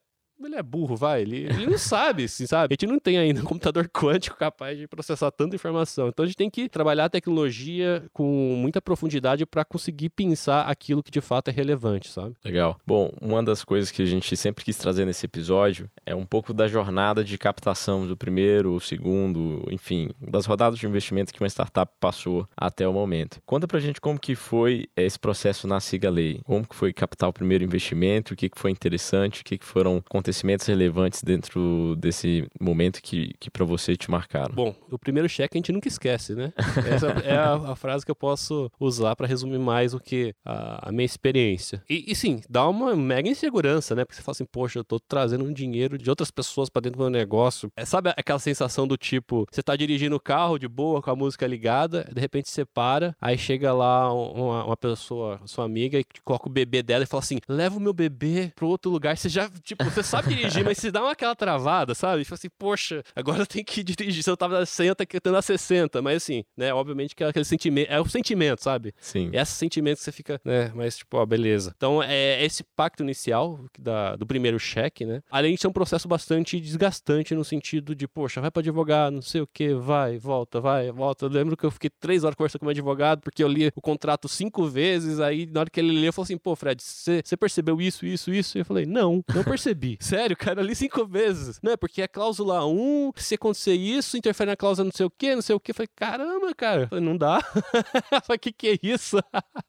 ele 0.46 0.56
é 0.56 0.62
burro, 0.62 0.96
vai. 0.96 1.22
Ele, 1.22 1.44
ele 1.44 1.66
não 1.66 1.78
sabe, 1.78 2.24
assim, 2.24 2.46
sabe? 2.46 2.72
A 2.72 2.74
gente 2.74 2.90
não 2.90 2.98
tem 2.98 3.18
ainda 3.18 3.40
um 3.40 3.44
computador 3.44 3.88
quântico 3.92 4.36
capaz 4.36 4.78
de 4.78 4.86
processar 4.86 5.30
tanta 5.30 5.56
informação. 5.56 6.08
Então 6.08 6.24
a 6.24 6.26
gente 6.26 6.36
tem 6.36 6.50
que 6.50 6.68
trabalhar 6.68 7.06
a 7.06 7.10
tecnologia 7.10 8.04
com 8.12 8.56
muita 8.56 8.80
profundidade 8.80 9.46
para 9.46 9.64
conseguir 9.64 10.10
pensar 10.10 10.62
aquilo 10.62 11.02
que 11.02 11.10
de 11.10 11.20
fato 11.20 11.48
é 11.48 11.52
relevante, 11.52 12.10
sabe? 12.10 12.34
Legal. 12.44 12.78
Bom, 12.86 13.12
uma 13.20 13.42
das 13.42 13.64
coisas 13.64 13.90
que 13.90 14.02
a 14.02 14.06
gente 14.06 14.36
sempre 14.36 14.64
quis 14.64 14.76
trazer 14.76 15.04
nesse 15.04 15.26
episódio 15.26 15.90
é 16.04 16.14
um 16.14 16.24
pouco 16.24 16.52
da 16.52 16.68
jornada 16.68 17.24
de 17.24 17.36
captação 17.38 18.06
do 18.06 18.16
primeiro, 18.16 18.74
o 18.74 18.80
segundo, 18.80 19.66
enfim, 19.70 20.10
das 20.20 20.46
rodadas 20.46 20.78
de 20.78 20.86
investimento 20.86 21.32
que 21.32 21.42
uma 21.42 21.48
startup 21.48 21.92
passou 22.00 22.48
até 22.56 22.86
o 22.86 22.92
momento. 22.92 23.40
Conta 23.44 23.66
pra 23.66 23.80
gente 23.80 24.00
como 24.00 24.18
que 24.18 24.34
foi 24.34 24.88
esse 24.96 25.18
processo 25.18 25.66
na 25.66 25.80
Siga 25.80 26.10
Lei. 26.10 26.40
Como 26.44 26.66
que 26.66 26.74
foi 26.74 26.92
captar 26.92 27.28
o 27.28 27.32
primeiro 27.32 27.64
investimento, 27.64 28.34
o 28.34 28.36
que, 28.36 28.48
que 28.48 28.58
foi 28.58 28.70
interessante, 28.70 29.42
o 29.42 29.44
que, 29.44 29.58
que 29.58 29.64
foram 29.64 30.02
acontecimentos 30.32 30.66
relevantes 30.66 31.22
dentro 31.22 31.94
desse 31.96 32.48
momento 32.58 33.00
que, 33.02 33.34
que 33.38 33.50
para 33.50 33.64
você 33.64 33.96
te 33.96 34.10
marcaram? 34.10 34.54
Bom, 34.54 34.74
o 34.90 34.98
primeiro 34.98 35.28
cheque 35.28 35.56
a 35.56 35.58
gente 35.58 35.72
nunca 35.72 35.86
esquece, 35.86 36.34
né? 36.34 36.52
Essa 36.86 37.08
é 37.24 37.36
a, 37.36 37.72
a 37.72 37.76
frase 37.76 38.04
que 38.04 38.10
eu 38.10 38.16
posso 38.16 38.70
usar 38.80 39.14
para 39.14 39.26
resumir 39.26 39.58
mais 39.58 39.94
o 39.94 40.00
que 40.00 40.34
a, 40.44 40.88
a 40.88 40.92
minha 40.92 41.04
experiência. 41.04 41.82
E, 41.88 42.10
e, 42.10 42.14
sim, 42.16 42.40
dá 42.48 42.66
uma 42.66 42.96
mega 42.96 43.28
insegurança, 43.28 43.94
né? 43.94 44.04
Porque 44.04 44.16
você 44.16 44.22
fala 44.22 44.32
assim, 44.32 44.44
poxa, 44.44 44.78
eu 44.78 44.84
tô 44.84 44.98
trazendo 44.98 45.44
um 45.44 45.52
dinheiro 45.52 45.98
de 45.98 46.08
outras 46.08 46.30
pessoas 46.30 46.68
para 46.68 46.82
dentro 46.82 46.98
do 46.98 47.02
meu 47.02 47.10
negócio. 47.10 47.70
É, 47.76 47.84
sabe 47.84 48.10
aquela 48.16 48.38
sensação 48.38 48.86
do 48.86 48.96
tipo, 48.96 49.46
você 49.50 49.62
tá 49.62 49.76
dirigindo 49.76 50.16
o 50.16 50.20
carro 50.20 50.58
de 50.58 50.66
boa, 50.66 51.02
com 51.02 51.10
a 51.10 51.16
música 51.16 51.46
ligada, 51.46 52.08
de 52.12 52.20
repente 52.20 52.48
você 52.48 52.64
para, 52.64 53.14
aí 53.20 53.36
chega 53.36 53.72
lá 53.72 54.12
uma, 54.12 54.64
uma 54.64 54.76
pessoa, 54.76 55.40
sua 55.44 55.64
amiga, 55.64 55.98
e 55.98 56.04
coloca 56.24 56.48
o 56.48 56.52
bebê 56.52 56.82
dela 56.82 57.04
e 57.04 57.06
fala 57.06 57.22
assim, 57.22 57.38
leva 57.48 57.76
o 57.76 57.80
meu 57.80 57.92
bebê 57.92 58.52
pro 58.54 58.68
outro 58.68 58.90
lugar. 58.90 59.16
Você 59.16 59.28
já, 59.28 59.50
tipo, 59.62 59.82
você 59.84 60.02
sabe 60.02 60.21
sabe 60.22 60.34
dirigir, 60.34 60.64
mas 60.64 60.78
se 60.78 60.90
dá 60.90 61.02
uma 61.02 61.12
aquela 61.12 61.34
travada, 61.34 61.94
sabe? 61.94 62.22
Tipo 62.22 62.34
assim, 62.34 62.48
poxa, 62.58 63.02
agora 63.14 63.42
eu 63.42 63.46
tenho 63.46 63.64
que 63.64 63.82
dirigir. 63.84 64.22
Se 64.22 64.30
eu 64.30 64.36
tava 64.36 64.58
a 64.58 64.66
60, 64.66 65.04
que 65.06 65.20
tendo 65.20 65.36
a 65.36 65.42
60. 65.42 66.00
Mas 66.02 66.16
assim, 66.22 66.44
né? 66.56 66.72
Obviamente 66.72 67.14
que 67.14 67.24
é 67.24 67.28
aquele 67.28 67.44
sentimento. 67.44 67.90
É 67.90 68.00
o 68.00 68.08
sentimento, 68.08 68.62
sabe? 68.62 68.94
Sim. 69.00 69.30
É 69.32 69.42
esse 69.42 69.52
sentimento 69.52 69.98
que 69.98 70.04
você 70.04 70.12
fica, 70.12 70.40
né? 70.44 70.70
Mas, 70.74 70.96
tipo, 70.96 71.16
ó, 71.16 71.26
beleza. 71.26 71.72
Então, 71.76 72.02
é 72.02 72.44
esse 72.44 72.64
pacto 72.76 73.02
inicial 73.02 73.64
da, 73.78 74.16
do 74.16 74.26
primeiro 74.26 74.58
cheque, 74.58 75.04
né? 75.04 75.22
Além 75.30 75.54
de 75.54 75.60
ser 75.60 75.68
um 75.68 75.72
processo 75.72 76.06
bastante 76.08 76.60
desgastante 76.60 77.34
no 77.34 77.44
sentido 77.44 77.94
de, 77.94 78.06
poxa, 78.06 78.40
vai 78.40 78.50
para 78.50 78.60
advogado, 78.60 79.14
não 79.14 79.22
sei 79.22 79.40
o 79.40 79.46
que, 79.46 79.74
vai, 79.74 80.18
volta, 80.18 80.60
vai, 80.60 80.90
volta. 80.90 81.24
Eu 81.24 81.28
lembro 81.28 81.56
que 81.56 81.64
eu 81.64 81.70
fiquei 81.70 81.90
três 81.90 82.24
horas 82.24 82.34
conversando 82.36 82.60
com 82.60 82.66
o 82.66 82.68
meu 82.68 82.72
advogado 82.72 83.20
porque 83.20 83.42
eu 83.42 83.48
li 83.48 83.72
o 83.74 83.80
contrato 83.80 84.28
cinco 84.28 84.66
vezes. 84.66 85.20
Aí, 85.20 85.46
na 85.46 85.60
hora 85.60 85.70
que 85.70 85.80
ele 85.80 85.92
leu, 85.92 86.06
eu 86.06 86.12
falei 86.12 86.24
assim, 86.24 86.38
pô, 86.38 86.54
Fred, 86.54 86.82
você 86.82 87.36
percebeu 87.38 87.80
isso, 87.80 88.06
isso, 88.06 88.32
isso? 88.32 88.58
E 88.58 88.60
eu 88.60 88.64
falei, 88.64 88.86
não, 88.86 89.24
não 89.34 89.44
percebi. 89.44 89.98
Sério, 90.12 90.36
cara, 90.36 90.60
li 90.60 90.74
cinco 90.74 91.06
vezes. 91.06 91.58
Não 91.62 91.72
é 91.72 91.76
porque 91.76 92.02
é 92.02 92.06
cláusula 92.06 92.66
1, 92.66 92.70
um, 92.70 93.12
se 93.16 93.34
acontecer 93.36 93.72
isso, 93.72 94.14
interfere 94.14 94.50
na 94.50 94.56
cláusula 94.56 94.84
não 94.84 94.92
sei 94.92 95.06
o 95.06 95.10
que, 95.10 95.34
não 95.34 95.40
sei 95.40 95.56
o 95.56 95.60
que. 95.60 95.70
Eu 95.70 95.74
falei, 95.74 95.88
caramba, 95.96 96.54
cara, 96.54 96.86
falei, 96.86 97.02
não 97.02 97.16
dá. 97.16 97.38
o 98.28 98.38
que 98.38 98.52
que 98.52 98.68
é 98.68 98.78
isso? 98.82 99.16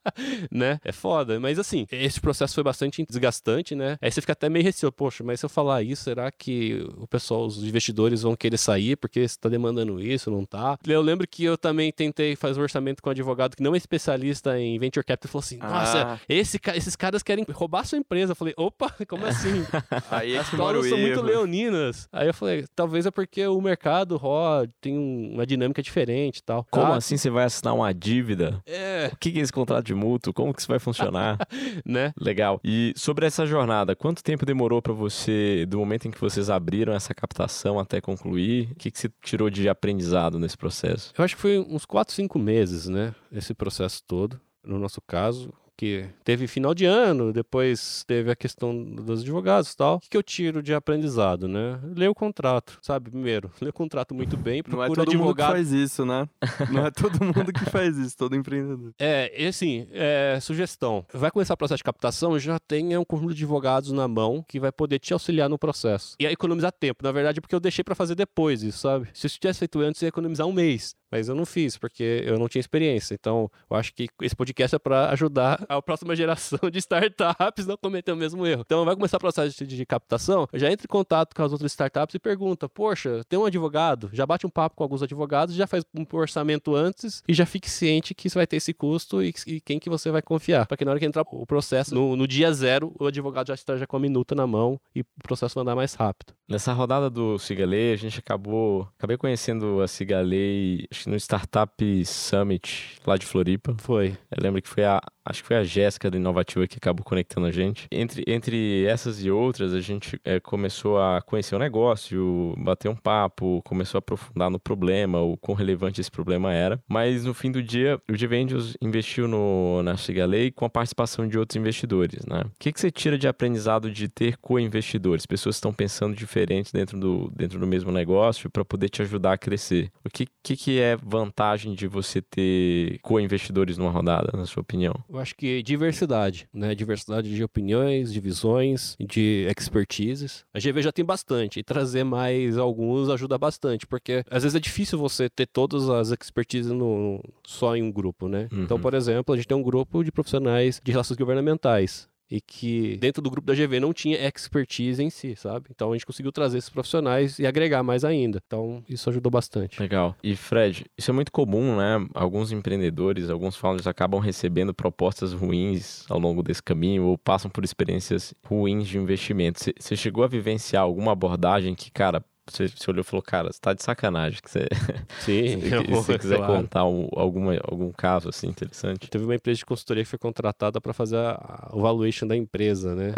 né? 0.51 0.81
É 0.83 0.91
foda. 0.91 1.39
Mas 1.39 1.57
assim, 1.57 1.87
esse 1.89 2.19
processo 2.19 2.55
foi 2.55 2.61
bastante 2.61 3.05
desgastante, 3.05 3.73
né? 3.73 3.97
Aí 4.01 4.11
você 4.11 4.19
fica 4.19 4.33
até 4.33 4.49
meio 4.49 4.65
receoso, 4.65 4.91
poxa, 4.91 5.23
mas 5.23 5.39
se 5.39 5.45
eu 5.45 5.49
falar 5.49 5.81
isso, 5.81 6.03
será 6.03 6.29
que 6.29 6.85
o 6.97 7.07
pessoal, 7.07 7.45
os 7.45 7.63
investidores 7.63 8.23
vão 8.23 8.35
querer 8.35 8.57
sair 8.57 8.97
porque 8.97 9.25
você 9.25 9.37
tá 9.39 9.47
demandando 9.47 9.97
isso, 10.01 10.29
não 10.29 10.43
tá? 10.43 10.77
Eu 10.85 11.01
lembro 11.01 11.25
que 11.25 11.45
eu 11.45 11.57
também 11.57 11.89
tentei 11.89 12.35
fazer 12.35 12.59
um 12.59 12.63
orçamento 12.63 13.01
com 13.01 13.09
um 13.09 13.11
advogado 13.11 13.55
que 13.55 13.63
não 13.63 13.75
é 13.75 13.77
especialista 13.77 14.59
em 14.59 14.77
venture 14.77 15.05
capital 15.05 15.29
e 15.29 15.31
falou 15.31 15.43
assim: 15.45 15.57
Nossa, 15.57 16.15
ah. 16.15 16.19
esse, 16.27 16.59
esses 16.75 16.97
caras 16.97 17.23
querem 17.23 17.45
roubar 17.49 17.85
sua 17.85 17.97
empresa. 17.97 18.33
Eu 18.33 18.35
falei, 18.35 18.53
opa, 18.57 18.93
como 19.07 19.25
assim? 19.25 19.65
Aí 20.23 20.35
é 20.35 20.39
As 20.39 20.49
cláusulas 20.49 20.87
são 20.87 20.97
muito 20.97 21.21
leoninas. 21.21 22.07
Aí 22.11 22.27
eu 22.27 22.33
falei, 22.33 22.65
talvez 22.73 23.05
é 23.05 23.11
porque 23.11 23.45
o 23.45 23.59
mercado 23.59 24.15
RO 24.15 24.65
tem 24.79 24.97
uma 24.97 25.45
dinâmica 25.45 25.83
diferente 25.83 26.37
e 26.37 26.43
tal. 26.43 26.65
Como 26.71 26.87
tá? 26.87 26.95
assim 26.95 27.17
você 27.17 27.29
vai 27.29 27.43
assinar 27.43 27.75
uma 27.75 27.93
dívida? 27.93 28.61
É. 28.65 29.09
O 29.11 29.17
que 29.17 29.37
é 29.37 29.41
esse 29.41 29.51
contrato 29.51 29.85
de 29.85 29.93
mútuo? 29.93 30.33
Como 30.33 30.53
que 30.53 30.61
isso 30.61 30.69
vai 30.69 30.79
funcionar? 30.79 31.37
né? 31.85 32.13
Legal. 32.17 32.59
E 32.63 32.93
sobre 32.95 33.25
essa 33.25 33.45
jornada, 33.45 33.95
quanto 33.95 34.23
tempo 34.23 34.45
demorou 34.45 34.81
para 34.81 34.93
você, 34.93 35.65
do 35.65 35.77
momento 35.77 36.07
em 36.07 36.11
que 36.11 36.21
vocês 36.21 36.49
abriram 36.49 36.93
essa 36.93 37.13
captação 37.13 37.77
até 37.77 37.99
concluir? 37.99 38.69
O 38.71 38.75
que, 38.75 38.89
que 38.89 38.99
você 38.99 39.11
tirou 39.21 39.49
de 39.49 39.67
aprendizado 39.67 40.39
nesse 40.39 40.57
processo? 40.57 41.11
Eu 41.17 41.25
acho 41.25 41.35
que 41.35 41.41
foi 41.41 41.59
uns 41.59 41.85
4, 41.85 42.13
5 42.15 42.39
meses, 42.39 42.87
né? 42.87 43.13
Esse 43.29 43.53
processo 43.53 44.01
todo. 44.07 44.39
No 44.63 44.79
nosso 44.79 45.01
caso, 45.01 45.53
que 45.77 46.05
teve 46.23 46.47
final 46.47 46.73
de 46.73 46.85
ano, 46.85 47.33
depois 47.33 48.03
teve 48.05 48.31
a 48.31 48.35
questão 48.35 48.83
dos 48.83 49.21
advogados 49.21 49.71
e 49.71 49.77
tal. 49.77 49.97
O 49.97 49.99
que 49.99 50.15
eu 50.15 50.23
tiro 50.23 50.61
de 50.61 50.73
aprendizado, 50.73 51.47
né? 51.47 51.79
Ler 51.95 52.09
o 52.09 52.15
contrato, 52.15 52.77
sabe? 52.81 53.09
Primeiro, 53.09 53.51
ler 53.61 53.69
o 53.69 53.73
contrato 53.73 54.13
muito 54.13 54.37
bem, 54.37 54.61
procura 54.61 54.87
Não 54.87 54.93
é 54.93 54.95
todo 54.95 55.09
advogado... 55.09 55.25
mundo 55.25 55.35
que 55.35 55.69
faz 55.69 55.71
isso, 55.71 56.05
né? 56.05 56.29
Não 56.71 56.85
é 56.85 56.91
todo 56.91 57.23
mundo 57.23 57.53
que 57.53 57.65
faz 57.65 57.97
isso, 57.97 58.17
todo 58.17 58.35
empreendedor. 58.35 58.93
É, 59.03 59.33
e 59.41 59.47
assim, 59.47 59.87
é, 59.91 60.37
sugestão. 60.41 61.05
Vai 61.13 61.29
começar 61.29 61.53
o 61.53 61.57
processo 61.57 61.77
de 61.77 61.83
captação, 61.83 62.37
já 62.39 62.57
tenha 62.59 62.99
um 62.99 63.03
conjunto 63.03 63.33
de 63.33 63.43
advogados 63.43 63.91
na 63.91 64.07
mão 64.07 64.43
que 64.47 64.59
vai 64.59 64.71
poder 64.71 64.99
te 64.99 65.13
auxiliar 65.13 65.49
no 65.49 65.57
processo. 65.57 66.15
E 66.19 66.25
economizar 66.25 66.71
tempo. 66.71 67.03
Na 67.03 67.11
verdade, 67.11 67.39
é 67.39 67.41
porque 67.41 67.55
eu 67.55 67.59
deixei 67.59 67.83
para 67.83 67.95
fazer 67.95 68.15
depois 68.15 68.63
isso, 68.63 68.79
sabe? 68.79 69.07
Se 69.13 69.27
eu 69.27 69.31
tivesse 69.31 69.59
feito 69.59 69.79
antes, 69.79 70.01
ia 70.01 70.07
economizar 70.07 70.47
um 70.47 70.53
mês. 70.53 70.95
Mas 71.13 71.29
eu 71.29 71.35
não 71.35 71.45
fiz, 71.45 71.77
porque 71.77 72.23
eu 72.25 72.39
não 72.39 72.49
tinha 72.49 72.59
experiência. 72.59 73.13
Então, 73.13 73.47
eu 73.69 73.77
acho 73.77 73.93
que 73.93 74.09
esse 74.19 74.35
podcast 74.35 74.75
é 74.75 74.79
para 74.79 75.11
ajudar 75.11 75.63
a 75.69 75.79
próxima 75.79 76.15
geração 76.15 76.57
de 76.71 76.79
startups 76.79 77.67
não 77.67 77.77
cometer 77.77 78.11
o 78.11 78.15
mesmo 78.15 78.47
erro. 78.47 78.63
Então, 78.65 78.83
vai 78.83 78.95
começar 78.95 79.17
o 79.17 79.19
processo 79.19 79.63
de, 79.63 79.85
captação, 79.85 80.47
já 80.55 80.71
entra 80.71 80.85
em 80.85 80.87
contato 80.87 81.35
com 81.35 81.43
as 81.43 81.51
outras 81.51 81.71
startups 81.71 82.15
e 82.15 82.19
pergunta: 82.19 82.67
Poxa, 82.67 83.23
tem 83.29 83.37
um 83.37 83.45
advogado? 83.45 84.09
Já 84.11 84.25
bate 84.25 84.47
um 84.47 84.49
papo 84.49 84.75
com 84.75 84.81
alguns 84.81 85.03
advogados, 85.03 85.53
já 85.53 85.67
faz 85.67 85.85
um 85.93 86.03
orçamento 86.13 86.75
antes 86.75 87.21
e 87.27 87.33
já 87.33 87.45
fique 87.45 87.69
ciente 87.69 88.15
que 88.15 88.25
isso 88.25 88.39
vai 88.39 88.47
ter 88.47 88.55
esse 88.55 88.73
custo 88.73 89.21
e, 89.21 89.31
e 89.45 89.61
quem 89.61 89.77
que 89.77 89.91
você 89.91 90.09
vai 90.09 90.23
confiar. 90.23 90.65
Para 90.65 90.77
que 90.77 90.83
na 90.83 90.89
hora 90.89 90.99
que 90.99 91.05
entrar 91.05 91.23
o 91.29 91.45
processo, 91.45 91.93
no, 91.93 92.15
no, 92.15 92.27
dia 92.27 92.51
zero, 92.51 92.91
o 92.99 93.05
advogado 93.05 93.49
já 93.49 93.53
esteja 93.53 93.85
com 93.85 93.97
a 93.97 93.99
minuta 93.99 94.33
na 94.33 94.47
mão 94.47 94.81
e 94.95 95.01
o 95.01 95.05
processo 95.21 95.59
andar 95.59 95.75
mais 95.75 95.93
rápido. 95.93 96.33
Nessa 96.49 96.73
rodada 96.73 97.07
do 97.07 97.37
Cigalei, 97.37 97.93
a 97.93 97.97
gente 97.97 98.17
acabou. 98.17 98.87
Acabei 98.97 99.15
conhecendo 99.15 99.79
a 99.81 99.87
Cigalei 99.87 100.87
no 101.05 101.15
Startup 101.17 102.05
Summit 102.05 102.97
lá 103.05 103.17
de 103.17 103.25
Floripa. 103.25 103.75
Foi. 103.79 104.17
Eu 104.31 104.41
lembro 104.41 104.61
que 104.61 104.69
foi 104.69 104.83
a, 104.83 105.01
acho 105.25 105.41
que 105.41 105.47
foi 105.47 105.57
a 105.57 105.63
Jéssica 105.63 106.09
da 106.09 106.17
Inovativa 106.17 106.67
que 106.67 106.77
acabou 106.77 107.03
conectando 107.03 107.47
a 107.47 107.51
gente. 107.51 107.87
Entre, 107.91 108.23
entre 108.27 108.85
essas 108.85 109.23
e 109.23 109.31
outras, 109.31 109.73
a 109.73 109.79
gente 109.79 110.19
é, 110.23 110.39
começou 110.39 110.99
a 110.99 111.21
conhecer 111.21 111.55
o 111.55 111.59
negócio, 111.59 112.53
bater 112.57 112.89
um 112.89 112.95
papo, 112.95 113.61
começou 113.63 113.97
a 113.97 113.99
aprofundar 113.99 114.49
no 114.49 114.59
problema, 114.59 115.21
o 115.21 115.37
quão 115.37 115.55
relevante 115.55 116.01
esse 116.01 116.11
problema 116.11 116.53
era. 116.53 116.79
Mas 116.87 117.25
no 117.25 117.33
fim 117.33 117.51
do 117.51 117.61
dia, 117.61 117.99
o 118.09 118.13
Gvengels 118.13 118.75
investiu 118.81 119.27
no, 119.27 119.81
na 119.83 119.97
Cigalei 119.97 120.51
com 120.51 120.65
a 120.65 120.69
participação 120.69 121.27
de 121.27 121.37
outros 121.37 121.55
investidores, 121.55 122.25
né? 122.25 122.41
O 122.45 122.51
que, 122.59 122.71
que 122.71 122.79
você 122.79 122.91
tira 122.91 123.17
de 123.17 123.27
aprendizado 123.27 123.91
de 123.91 124.07
ter 124.07 124.37
co-investidores? 124.37 125.25
Pessoas 125.25 125.55
que 125.55 125.59
estão 125.59 125.73
pensando 125.73 126.15
diferentes 126.15 126.71
dentro 126.71 126.99
do, 126.99 127.31
dentro 127.35 127.59
do 127.59 127.67
mesmo 127.67 127.91
negócio 127.91 128.49
para 128.49 128.65
poder 128.65 128.89
te 128.89 129.01
ajudar 129.01 129.33
a 129.33 129.37
crescer. 129.37 129.89
O 130.03 130.09
que, 130.09 130.27
que, 130.41 130.55
que 130.55 130.79
é 130.79 130.97
vantagem 130.97 131.73
de 131.73 131.87
você 131.87 132.21
ter 132.21 132.99
co-investidores 133.01 133.77
numa 133.77 133.91
rodada, 133.91 134.37
na 134.37 134.45
sua 134.45 134.61
opinião? 134.61 134.93
Eu 135.13 135.19
acho 135.19 135.35
que 135.35 135.61
diversidade, 135.61 136.49
né? 136.51 136.73
Diversidade 136.73 137.33
de 137.33 137.43
opiniões, 137.43 138.11
de 138.11 138.19
visões, 138.19 138.95
de 138.99 139.47
expertises. 139.55 140.43
A 140.51 140.59
GV 140.59 140.81
já 140.81 140.91
tem 140.91 141.05
bastante 141.05 141.59
e 141.59 141.63
trazer 141.63 142.03
mais 142.03 142.57
alguns 142.57 143.09
ajuda 143.09 143.37
bastante, 143.37 143.85
porque 143.85 144.25
às 144.27 144.41
vezes 144.41 144.55
é 144.55 144.59
difícil 144.59 144.97
você 144.97 145.29
ter 145.29 145.45
todas 145.45 145.87
as 145.87 146.09
expertises 146.09 146.71
no, 146.71 147.23
só 147.45 147.75
em 147.75 147.83
um 147.83 147.91
grupo, 147.91 148.27
né? 148.27 148.45
Então, 148.45 148.57
uhum. 148.57 148.63
Então, 148.73 148.79
por 148.79 148.95
exemplo, 148.95 149.33
a 149.33 149.37
gente 149.37 149.47
tem 149.47 149.55
um 149.55 149.61
grupo 149.61 150.03
de 150.03 150.11
profissionais 150.11 150.81
de 150.83 150.91
relações 150.91 151.17
governamentais 151.17 152.09
e 152.33 152.41
que 152.41 152.97
dentro 152.97 153.21
do 153.21 153.29
grupo 153.29 153.45
da 153.45 153.53
GV 153.53 153.79
não 153.79 153.93
tinha 153.93 154.17
expertise 154.27 155.03
em 155.03 155.11
si, 155.11 155.35
sabe? 155.35 155.67
Então 155.69 155.91
a 155.91 155.93
gente 155.93 156.03
conseguiu 156.03 156.31
trazer 156.31 156.57
esses 156.57 156.69
profissionais 156.71 157.37
e 157.37 157.45
agregar 157.45 157.83
mais 157.83 158.03
ainda. 158.03 158.41
Então 158.47 158.83
isso 158.89 159.07
ajudou 159.07 159.29
bastante. 159.29 159.79
Legal. 159.79 160.15
E 160.23 160.35
Fred, 160.35 160.83
isso 160.97 161.11
é 161.11 161.13
muito 161.13 161.31
comum, 161.31 161.77
né? 161.77 162.03
Alguns 162.11 162.51
empreendedores, 162.51 163.29
alguns 163.29 163.55
founders 163.55 163.85
acabam 163.85 164.19
recebendo 164.19 164.73
propostas 164.73 165.31
ruins 165.31 166.09
ao 166.09 166.17
longo 166.17 166.41
desse 166.41 166.63
caminho 166.63 167.03
ou 167.03 167.19
passam 167.19 167.51
por 167.51 167.63
experiências 167.63 168.33
ruins 168.43 168.87
de 168.87 168.97
investimento. 168.97 169.59
Você 169.79 169.95
chegou 169.95 170.23
a 170.23 170.27
vivenciar 170.27 170.81
alguma 170.81 171.11
abordagem 171.11 171.75
que, 171.75 171.91
cara, 171.91 172.25
você, 172.45 172.67
você 172.67 172.91
olhou 172.91 173.01
e 173.01 173.03
falou, 173.03 173.21
cara, 173.21 173.51
você 173.51 173.59
tá 173.59 173.73
de 173.73 173.81
sacanagem. 173.81 174.39
Que 174.41 174.49
você, 174.49 174.67
Sim, 175.21 175.61
se, 175.61 175.83
você 175.89 176.19
quiser 176.19 176.37
claro. 176.37 176.53
contar 176.53 176.85
um, 176.85 177.07
alguma, 177.15 177.53
algum 177.63 177.91
caso 177.91 178.29
assim 178.29 178.47
interessante. 178.47 179.09
Teve 179.09 179.23
uma 179.23 179.35
empresa 179.35 179.59
de 179.59 179.65
consultoria 179.65 180.03
que 180.03 180.09
foi 180.09 180.19
contratada 180.19 180.81
para 180.81 180.93
fazer 180.93 181.17
a, 181.17 181.69
a 181.71 181.75
valuation 181.75 182.27
da 182.27 182.35
empresa, 182.35 182.93
né? 182.93 183.13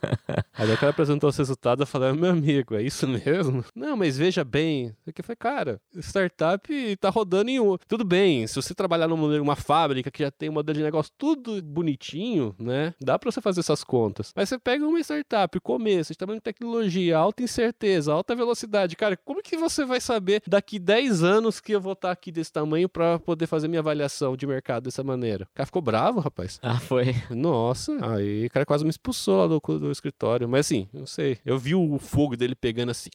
Aí 0.54 0.72
o 0.72 0.78
cara 0.78 0.90
apresentou 0.90 1.28
os 1.28 1.36
resultados 1.36 1.86
e 1.86 1.90
falei, 1.90 2.12
meu 2.12 2.30
amigo, 2.30 2.74
é 2.74 2.82
isso 2.82 3.06
mesmo? 3.06 3.64
Não, 3.74 3.96
mas 3.96 4.16
veja 4.16 4.44
bem. 4.44 4.94
Que 5.14 5.22
foi, 5.22 5.36
cara, 5.36 5.80
startup 5.96 6.96
tá 6.96 7.10
rodando 7.10 7.50
em. 7.50 7.58
Tudo 7.86 8.04
bem, 8.04 8.46
se 8.46 8.56
você 8.56 8.74
trabalhar 8.74 9.08
numa 9.08 9.56
fábrica 9.56 10.10
que 10.10 10.22
já 10.22 10.30
tem 10.30 10.48
um 10.48 10.52
modelo 10.52 10.78
de 10.78 10.84
negócio 10.84 11.12
tudo 11.18 11.62
bonitinho, 11.62 12.54
né? 12.58 12.94
Dá 13.00 13.18
para 13.18 13.30
você 13.30 13.40
fazer 13.40 13.60
essas 13.60 13.84
contas. 13.84 14.32
Mas 14.34 14.48
você 14.48 14.58
pega 14.58 14.86
uma 14.86 15.00
startup, 15.00 15.58
começo, 15.60 16.08
você 16.08 16.14
trabalha 16.14 16.38
em 16.38 16.40
tecnologia, 16.40 17.16
alta 17.16 17.42
incerteza, 17.42 18.12
alta 18.12 18.34
velocidade 18.34 18.53
velocidade. 18.54 18.96
Cara, 18.96 19.16
como 19.16 19.42
que 19.42 19.56
você 19.56 19.84
vai 19.84 20.00
saber 20.00 20.42
daqui 20.46 20.78
10 20.78 21.22
anos 21.22 21.60
que 21.60 21.72
eu 21.72 21.80
vou 21.80 21.92
estar 21.92 22.10
aqui 22.10 22.32
desse 22.32 22.52
tamanho 22.52 22.88
para 22.88 23.18
poder 23.18 23.46
fazer 23.46 23.68
minha 23.68 23.80
avaliação 23.80 24.36
de 24.36 24.46
mercado 24.46 24.84
dessa 24.84 25.02
maneira? 25.02 25.44
O 25.44 25.54
cara 25.54 25.66
ficou 25.66 25.82
bravo, 25.82 26.20
rapaz. 26.20 26.58
Ah, 26.62 26.78
foi. 26.78 27.14
Nossa, 27.30 27.92
aí 28.14 28.46
o 28.46 28.50
cara 28.50 28.64
quase 28.64 28.84
me 28.84 28.90
expulsou 28.90 29.38
lá 29.38 29.46
do, 29.46 29.78
do 29.78 29.90
escritório. 29.90 30.48
Mas 30.48 30.66
assim, 30.66 30.88
não 30.92 31.06
sei. 31.06 31.38
Eu 31.44 31.58
vi 31.58 31.74
o 31.74 31.98
fogo 31.98 32.36
dele 32.36 32.54
pegando 32.54 32.90
assim. 32.90 33.10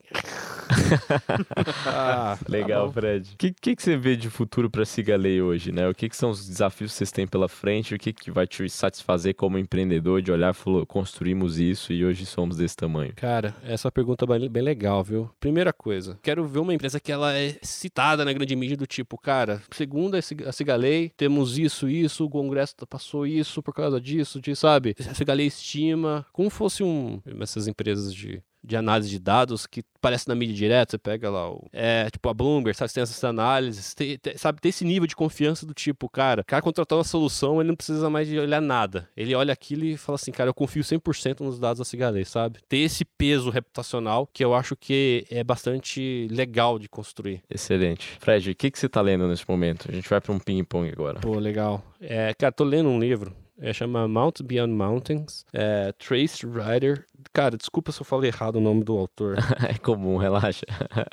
ah, 1.86 2.38
Legal, 2.47 2.88
tá 2.88 2.93
Fred. 2.93 3.32
O 3.34 3.38
que, 3.38 3.52
que, 3.52 3.75
que, 3.75 3.84
você 3.84 3.97
vê 3.97 4.15
de 4.15 4.30
futuro 4.30 4.69
para 4.69 4.86
Cigalei 4.86 5.41
hoje, 5.41 5.71
né? 5.71 5.88
O 5.88 5.93
que, 5.93 6.10
que 6.10 6.15
são 6.15 6.30
os 6.30 6.47
desafios 6.47 6.91
que 6.91 6.97
vocês 6.97 7.12
têm 7.12 7.28
pela 7.28 7.47
frente? 7.47 7.93
O 7.93 7.97
que, 7.97 8.13
que 8.13 8.32
vai 8.32 8.47
te 8.47 8.67
satisfazer 8.69 9.36
como 9.36 9.58
empreendedor 9.58 10.21
de 10.21 10.32
olhar 10.32 10.52
e 10.52 10.54
falar, 10.54 10.86
construímos 10.86 11.60
isso 11.60 11.93
e 11.93 12.04
hoje 12.04 12.25
somos 12.25 12.58
desse 12.58 12.75
tamanho? 12.75 13.13
Cara, 13.15 13.56
essa 13.63 13.91
pergunta 13.91 14.25
é 14.25 14.49
bem 14.49 14.63
legal, 14.63 15.04
viu? 15.04 15.30
Primeira 15.39 15.73
coisa, 15.73 16.17
quero 16.21 16.45
ver 16.45 16.60
uma 16.60 16.73
empresa 16.73 16.99
que 16.99 17.12
ela 17.12 17.34
é 17.34 17.58
citada 17.62 18.25
na 18.25 18.34
grande 18.34 18.56
mídia 18.56 18.78
do 18.78 18.88
tipo, 18.88 19.17
cara, 19.17 19.62
segundo 19.71 20.15
a 20.15 20.52
Cigalei, 20.52 21.12
temos 21.15 21.58
isso, 21.58 21.89
isso, 21.89 22.25
o 22.25 22.30
Congresso 22.30 22.75
passou 22.88 23.25
isso 23.25 23.62
por 23.62 23.73
causa 23.73 23.99
disso, 23.99 24.41
de, 24.41 24.56
sabe? 24.56 24.95
A 25.10 25.13
Cigalei 25.13 25.47
estima, 25.47 26.25
como 26.32 26.49
fosse 26.49 26.84
um, 26.84 27.21
essas 27.41 27.67
empresas 27.67 28.13
de 28.13 28.41
de 28.63 28.76
análise 28.76 29.10
de 29.10 29.19
dados 29.19 29.65
que 29.65 29.84
parece 30.02 30.28
na 30.28 30.36
mídia 30.36 30.56
direta, 30.56 30.91
você 30.91 30.98
pega 30.98 31.30
lá 31.30 31.52
o. 31.52 31.67
É, 31.72 32.10
tipo, 32.10 32.30
a 32.30 32.34
Bloomberg, 32.34 32.78
sabe? 32.78 32.93
Tem 32.93 33.04
essas 33.04 33.24
análises, 33.24 33.93
tem, 33.93 34.17
tem, 34.17 34.38
sabe? 34.38 34.62
Tem 34.62 34.69
esse 34.69 34.86
nível 34.86 35.08
de 35.08 35.15
confiança 35.15 35.65
do 35.65 35.74
tipo, 35.74 36.10
cara, 36.10 36.41
o 36.41 36.45
cara 36.45 36.62
contratou 36.62 36.98
uma 36.98 37.04
solução, 37.04 37.60
ele 37.60 37.69
não 37.69 37.76
precisa 37.76 38.10
mais 38.10 38.28
de 38.28 38.38
olhar 38.38 38.62
nada. 38.62 39.08
Ele 39.15 39.36
olha 39.36 39.54
aquilo 39.54 39.86
e 39.86 39.98
fala 39.98 40.15
assim, 40.15 40.32
cara, 40.32 40.50
eu 40.50 40.54
confio 40.54 40.84
100% 40.84 41.41
nos 41.41 41.60
dados 41.60 41.80
da 41.80 41.86
Cigalei, 41.86 42.26
sabe? 42.26 42.60
Ter 42.67 42.78
esse 42.78 43.06
peso 43.06 43.50
reputacional 43.50 44.28
que 44.28 44.43
eu 44.43 44.54
acho 44.54 44.76
que 44.76 45.26
é 45.30 45.43
bastante 45.43 46.28
legal 46.32 46.80
de 46.80 46.88
construir. 46.89 47.41
Excelente. 47.50 48.17
Fred, 48.19 48.52
o 48.52 48.56
que, 48.56 48.72
que 48.72 48.80
você 48.80 48.89
tá 48.89 49.02
lendo 49.02 49.28
nesse 49.28 49.48
momento? 49.48 49.88
A 49.89 49.93
gente 49.93 50.10
vai 50.10 50.19
para 50.22 50.34
um 50.34 50.39
ping-pong 50.39 50.89
agora. 50.89 51.19
Pô, 51.19 51.38
legal. 51.38 51.84
É, 52.02 52.34
cara, 52.34 52.52
tô 52.52 52.63
lendo 52.63 52.89
um 52.89 53.00
livro 53.00 53.36
é, 53.62 53.74
chama 53.74 54.08
Mount 54.08 54.41
Beyond 54.41 54.74
Mountains, 54.74 55.45
é, 55.54 55.91
Trace 55.93 56.45
Rider. 56.45 57.06
Cara, 57.34 57.58
desculpa 57.58 57.91
se 57.91 58.01
eu 58.01 58.05
falei 58.05 58.29
errado 58.29 58.55
o 58.55 58.62
nome 58.62 58.84
do 58.84 58.97
autor. 58.97 59.36
é 59.67 59.77
comum, 59.77 60.17
relaxa. 60.17 60.65